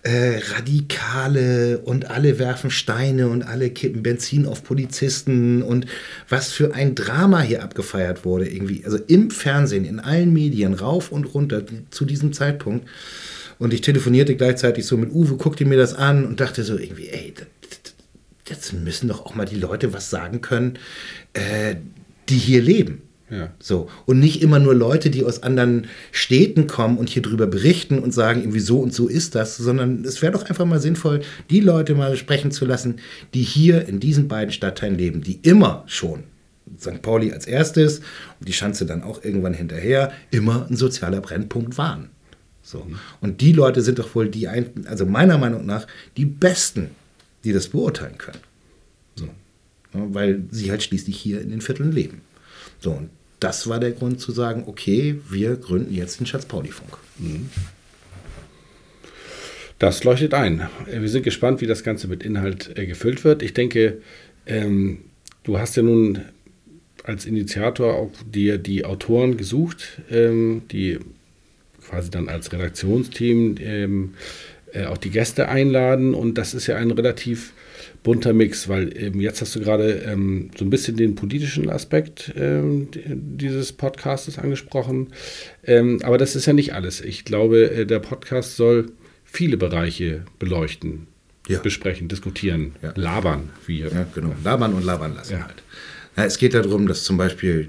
äh, 0.03 0.41
Radikale 0.55 1.79
und 1.79 2.11
alle 2.11 2.39
werfen 2.39 2.71
Steine 2.71 3.29
und 3.29 3.43
alle 3.43 3.71
kippen 3.71 4.03
Benzin 4.03 4.47
auf 4.47 4.65
Polizisten 4.65 5.63
und 5.63 5.87
was 6.29 6.53
für 6.53 6.75
ein 6.75 6.95
Drama 6.95 7.43
hier 7.43 7.63
abgefeiert 7.63 8.25
wurde 8.25 8.49
irgendwie. 8.49 8.85
Also 8.85 8.99
im 9.07 9.31
Fernsehen, 9.31 9.85
in 9.85 10.01
allen 10.01 10.33
Medien, 10.33 10.75
rauf 10.75 11.13
und 11.13 11.35
runter 11.35 11.63
zu 11.91 12.05
diesem 12.05 12.33
Zeitpunkt. 12.33 12.89
Und 13.59 13.75
ich 13.75 13.83
telefonierte 13.83 14.35
gleichzeitig 14.35 14.87
so 14.87 14.97
mit 14.97 15.13
Uwe, 15.13 15.37
guckte 15.37 15.65
mir 15.65 15.79
das 15.79 15.95
an 15.95 16.25
und 16.25 16.41
dachte 16.41 16.65
so 16.65 16.79
irgendwie, 16.79 17.09
ey, 17.09 17.35
jetzt 18.49 18.73
müssen 18.73 19.09
doch 19.09 19.25
auch 19.25 19.35
mal 19.35 19.47
die 19.47 19.57
Leute 19.57 19.93
was 19.93 20.11
sagen 20.11 20.41
können, 20.41 20.79
äh, 21.35 21.77
die 22.29 22.39
hier 22.39 22.63
leben. 22.63 23.03
Ja. 23.33 23.51
So. 23.59 23.89
Und 24.05 24.21
nicht 24.21 24.43
immer 24.43 24.59
nur 24.59 24.75
Leute, 24.75 25.09
die 25.09 25.25
aus 25.25 25.43
anderen 25.43 25.87
Städten 26.11 26.67
kommen 26.67 26.99
und 26.99 27.09
hier 27.09 27.23
drüber 27.23 27.47
berichten 27.47 27.99
und 27.99 28.13
sagen, 28.13 28.43
irgendwie 28.43 28.61
so 28.61 28.81
und 28.81 28.93
so 28.93 29.09
ist 29.09 29.35
das, 29.35 29.57
sondern 29.57 30.05
es 30.05 30.21
wäre 30.21 30.33
doch 30.33 30.45
einfach 30.45 30.67
mal 30.67 30.81
sinnvoll, 30.81 31.23
die 31.49 31.61
Leute 31.61 31.95
mal 31.95 32.15
sprechen 32.19 32.51
zu 32.51 32.67
lassen, 32.67 32.97
die 33.33 33.43
hier 33.43 33.89
in 33.89 34.01
diesen 34.01 34.29
beiden 34.29 34.53
Stadtteilen 34.53 34.99
leben, 34.99 35.23
die 35.23 35.41
immer 35.43 35.83
schon 35.87 36.25
St. 36.79 37.01
Pauli 37.01 37.33
als 37.33 37.47
erstes 37.47 38.01
und 38.39 38.49
die 38.49 38.53
Schanze 38.53 38.85
dann 38.85 39.03
auch 39.03 39.25
irgendwann 39.25 39.55
hinterher 39.55 40.13
immer 40.31 40.67
ein 40.69 40.77
sozialer 40.77 41.23
Brennpunkt 41.23 41.79
waren. 41.79 42.11
So. 42.63 42.87
Und 43.23 43.41
die 43.41 43.53
Leute 43.53 43.81
sind 43.81 43.99
doch 43.99 44.15
wohl 44.15 44.29
die, 44.29 44.47
ein, 44.47 44.87
also 44.87 45.07
meiner 45.07 45.39
Meinung 45.39 45.65
nach, 45.65 45.87
die 46.19 46.27
Besten, 46.27 46.91
die 47.45 47.55
das 47.55 47.69
beurteilen 47.69 48.19
können. 48.19 48.41
So. 49.15 49.25
Ja, 49.95 50.07
weil 50.13 50.45
sie 50.51 50.71
halt 50.71 50.83
schließlich 50.83 51.17
hier 51.17 51.41
in 51.41 51.49
den 51.49 51.63
Vierteln 51.63 51.93
leben. 51.93 52.21
So, 52.79 52.91
und 52.91 53.09
das 53.43 53.69
war 53.69 53.81
der 53.81 53.93
Grund 53.93 54.21
zu 54.21 54.33
sagen, 54.33 54.65
okay, 54.67 55.19
wir 55.29 55.57
gründen 55.57 55.93
jetzt 55.93 56.21
den 56.21 56.27
Schatz-Pauli-Funk. 56.27 56.99
Mhm. 57.19 57.51
Das 59.79 60.05
leuchtet 60.05 60.33
ein. 60.33 60.69
Wir 60.87 61.09
sind 61.09 61.25
gespannt, 61.25 61.61
wie 61.61 61.67
das 61.67 61.83
Ganze 61.83 62.07
mit 62.07 62.23
Inhalt 62.23 62.79
äh, 62.79 62.87
gefüllt 62.87 63.25
wird. 63.25 63.43
Ich 63.43 63.53
denke, 63.53 63.99
ähm, 64.47 64.99
du 65.43 65.59
hast 65.59 65.77
ja 65.77 65.83
nun 65.83 66.21
als 67.03 67.27
Initiator 67.27 67.95
auch 67.95 68.13
dir 68.25 68.59
die 68.59 68.85
Autoren 68.85 69.37
gesucht, 69.37 70.01
ähm, 70.09 70.63
die 70.71 71.01
quasi 71.85 72.11
dann 72.11 72.29
als 72.29 72.53
Redaktionsteam 72.53 73.57
ähm, 73.59 74.15
äh, 74.73 74.85
auch 74.85 74.99
die 74.99 75.11
Gäste 75.11 75.49
einladen. 75.49 76.15
Und 76.15 76.39
das 76.39 76.55
ist 76.55 76.69
ja 76.69 76.77
ein 76.77 76.93
relativ 76.93 77.53
bunter 78.03 78.33
Mix, 78.33 78.69
weil 78.69 78.97
ähm, 78.97 79.21
jetzt 79.21 79.41
hast 79.41 79.55
du 79.55 79.61
gerade 79.61 80.03
ähm, 80.07 80.51
so 80.57 80.65
ein 80.65 80.71
bisschen 80.71 80.97
den 80.97 81.15
politischen 81.15 81.71
Aspekt 81.71 82.33
ähm, 82.37 82.89
dieses 82.93 83.73
Podcastes 83.73 84.39
angesprochen. 84.39 85.09
Ähm, 85.65 86.01
aber 86.03 86.19
das 86.19 86.37
ist 86.37 86.47
ja 86.47 86.53
nicht 86.53 86.75
alles. 86.75 87.01
Ich 87.01 87.25
glaube, 87.25 87.71
äh, 87.71 87.87
der 87.87 88.01
Podcast 88.01 88.57
soll 88.57 88.93
viele 89.25 89.57
Bereiche 89.57 90.25
beleuchten, 90.39 91.07
ja. 91.49 91.59
besprechen, 91.61 92.09
diskutieren, 92.09 92.75
ja. 92.83 92.93
labern. 92.97 93.51
Wie, 93.67 93.81
ja, 93.81 94.07
genau. 94.15 94.35
Labern 94.45 94.75
und 94.75 94.85
labern 94.85 95.15
lassen 95.15 95.35
ja. 95.35 95.47
halt. 95.47 95.63
Ja, 96.17 96.25
es 96.25 96.39
geht 96.39 96.55
darum, 96.55 96.87
dass 96.87 97.05
zum 97.05 97.17
Beispiel 97.17 97.69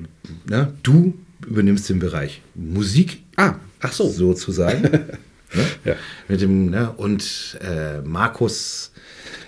ne, 0.49 0.73
du 0.83 1.13
übernimmst 1.47 1.89
den 1.89 1.99
Bereich 1.99 2.41
Musik. 2.55 3.21
Ah, 3.35 3.55
ach 3.79 3.93
so. 3.93 4.09
Sozusagen. 4.09 4.81
ne? 5.53 5.65
ja. 5.85 5.95
Mit 6.27 6.41
dem, 6.41 6.69
ne? 6.69 6.91
Und 6.91 7.57
äh, 7.61 8.01
Markus 8.01 8.91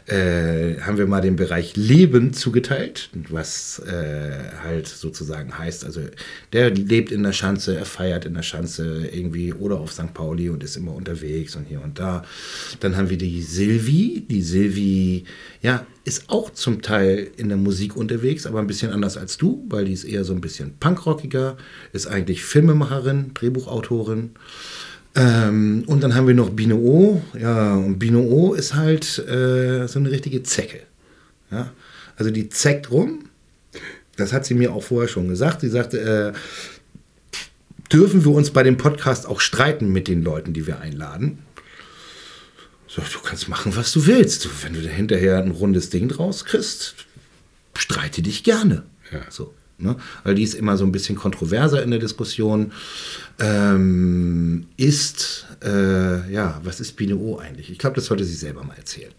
äh, 0.07 0.79
haben 0.81 0.97
wir 0.97 1.07
mal 1.07 1.21
den 1.21 1.35
Bereich 1.35 1.75
Leben 1.75 2.33
zugeteilt, 2.33 3.09
was 3.29 3.79
äh, 3.79 4.31
halt 4.63 4.87
sozusagen 4.87 5.57
heißt, 5.57 5.85
also 5.85 6.01
der 6.53 6.71
lebt 6.71 7.11
in 7.11 7.23
der 7.23 7.33
Schanze, 7.33 7.77
er 7.77 7.85
feiert 7.85 8.25
in 8.25 8.33
der 8.33 8.43
Schanze 8.43 9.07
irgendwie 9.07 9.53
oder 9.53 9.79
auf 9.79 9.91
St. 9.91 10.13
Pauli 10.13 10.49
und 10.49 10.63
ist 10.63 10.77
immer 10.77 10.93
unterwegs 10.93 11.55
und 11.55 11.65
hier 11.67 11.81
und 11.81 11.99
da. 11.99 12.23
Dann 12.79 12.97
haben 12.97 13.09
wir 13.09 13.17
die 13.17 13.41
Silvi, 13.41 14.25
die 14.29 14.41
Silvi, 14.41 15.25
ja, 15.61 15.85
ist 16.03 16.29
auch 16.29 16.51
zum 16.51 16.83
Teil 16.83 17.31
in 17.35 17.49
der 17.49 17.57
Musik 17.57 17.95
unterwegs, 17.95 18.45
aber 18.45 18.59
ein 18.59 18.67
bisschen 18.67 18.91
anders 18.91 19.17
als 19.17 19.37
du, 19.37 19.65
weil 19.69 19.85
die 19.85 19.93
ist 19.93 20.03
eher 20.03 20.23
so 20.23 20.33
ein 20.33 20.41
bisschen 20.41 20.75
punkrockiger, 20.79 21.57
ist 21.93 22.07
eigentlich 22.07 22.43
Filmemacherin, 22.43 23.31
Drehbuchautorin. 23.33 24.31
Ähm, 25.15 25.83
und 25.87 26.03
dann 26.03 26.13
haben 26.13 26.27
wir 26.27 26.33
noch 26.33 26.49
Bino 26.49 26.75
O. 26.75 27.21
Ja, 27.39 27.75
und 27.75 27.99
Bino 27.99 28.21
O 28.21 28.53
ist 28.53 28.75
halt 28.75 29.17
äh, 29.19 29.87
so 29.87 29.99
eine 29.99 30.11
richtige 30.11 30.43
Zecke. 30.43 30.81
Ja? 31.51 31.71
Also 32.17 32.31
die 32.31 32.49
zeckt 32.49 32.91
rum. 32.91 33.29
Das 34.17 34.33
hat 34.33 34.45
sie 34.45 34.53
mir 34.53 34.73
auch 34.73 34.83
vorher 34.83 35.07
schon 35.07 35.27
gesagt. 35.27 35.61
Sie 35.61 35.69
sagte, 35.69 36.33
äh, 36.33 36.33
dürfen 37.91 38.25
wir 38.25 38.31
uns 38.31 38.51
bei 38.51 38.63
dem 38.63 38.77
Podcast 38.77 39.25
auch 39.25 39.39
streiten 39.39 39.91
mit 39.91 40.07
den 40.07 40.23
Leuten, 40.23 40.53
die 40.53 40.67
wir 40.67 40.79
einladen? 40.79 41.39
So, 42.87 43.01
du 43.01 43.19
kannst 43.19 43.49
machen, 43.49 43.75
was 43.75 43.91
du 43.91 44.05
willst. 44.05 44.63
Wenn 44.63 44.73
du 44.73 44.81
da 44.81 44.89
hinterher 44.89 45.39
ein 45.39 45.51
rundes 45.51 45.89
Ding 45.89 46.07
draus 46.07 46.45
kriegst, 46.45 46.95
streite 47.75 48.21
dich 48.21 48.43
gerne. 48.43 48.83
Ja. 49.11 49.19
So, 49.29 49.53
ne? 49.77 49.95
Weil 50.23 50.35
die 50.35 50.43
ist 50.43 50.53
immer 50.53 50.77
so 50.77 50.85
ein 50.85 50.91
bisschen 50.91 51.15
kontroverser 51.15 51.83
in 51.83 51.91
der 51.91 51.99
Diskussion. 51.99 52.71
Ähm, 53.39 54.67
ist, 54.77 55.47
äh, 55.63 56.31
ja, 56.31 56.59
was 56.63 56.79
ist 56.79 56.93
Biene 56.93 57.17
O 57.17 57.37
eigentlich? 57.37 57.69
Ich 57.69 57.77
glaube, 57.77 57.95
das 57.95 58.05
sollte 58.05 58.23
sie 58.23 58.35
selber 58.35 58.63
mal 58.63 58.77
erzählen, 58.77 59.13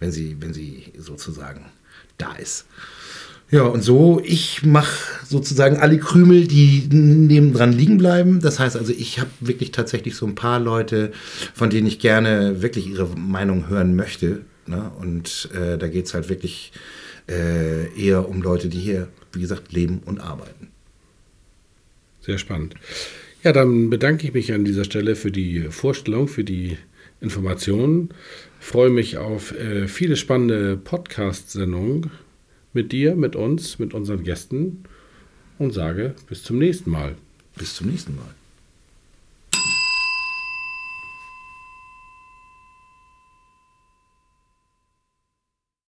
wenn 0.00 0.12
sie, 0.12 0.36
wenn 0.40 0.52
sie 0.52 0.92
sozusagen 0.98 1.66
da 2.18 2.34
ist. 2.34 2.66
Ja, 3.50 3.62
und 3.62 3.82
so, 3.82 4.20
ich 4.24 4.64
mache 4.64 4.96
sozusagen 5.28 5.76
alle 5.76 5.98
Krümel, 5.98 6.48
die 6.48 6.88
nebendran 6.90 7.72
liegen 7.72 7.98
bleiben. 7.98 8.40
Das 8.40 8.58
heißt 8.58 8.76
also, 8.76 8.92
ich 8.92 9.20
habe 9.20 9.30
wirklich 9.40 9.70
tatsächlich 9.70 10.16
so 10.16 10.26
ein 10.26 10.34
paar 10.34 10.58
Leute, 10.58 11.12
von 11.54 11.70
denen 11.70 11.86
ich 11.86 11.98
gerne 11.98 12.62
wirklich 12.62 12.88
ihre 12.88 13.06
Meinung 13.16 13.68
hören 13.68 13.94
möchte. 13.96 14.40
Ne? 14.66 14.90
Und 14.98 15.50
äh, 15.54 15.76
da 15.78 15.88
geht 15.88 16.06
es 16.06 16.14
halt 16.14 16.28
wirklich 16.28 16.72
äh, 17.28 17.86
eher 17.98 18.28
um 18.28 18.42
Leute, 18.42 18.68
die 18.68 18.78
hier, 18.78 19.08
wie 19.32 19.40
gesagt, 19.40 19.72
leben 19.72 20.00
und 20.04 20.20
arbeiten. 20.20 20.68
Sehr 22.20 22.38
spannend. 22.38 22.74
Ja, 23.42 23.52
dann 23.52 23.90
bedanke 23.90 24.26
ich 24.26 24.32
mich 24.32 24.52
an 24.52 24.64
dieser 24.64 24.84
Stelle 24.84 25.16
für 25.16 25.30
die 25.30 25.66
Vorstellung, 25.70 26.28
für 26.28 26.44
die 26.44 26.78
Informationen. 27.20 28.10
Freue 28.60 28.90
mich 28.90 29.18
auf 29.18 29.52
äh, 29.52 29.88
viele 29.88 30.16
spannende 30.16 30.76
Podcast-Sendungen 30.76 32.10
mit 32.72 32.92
dir, 32.92 33.14
mit 33.14 33.36
uns, 33.36 33.78
mit 33.78 33.92
unseren 33.92 34.24
Gästen 34.24 34.84
und 35.58 35.72
sage 35.72 36.14
bis 36.28 36.42
zum 36.42 36.58
nächsten 36.58 36.90
Mal. 36.90 37.16
Bis 37.56 37.74
zum 37.74 37.88
nächsten 37.88 38.16
Mal. 38.16 38.34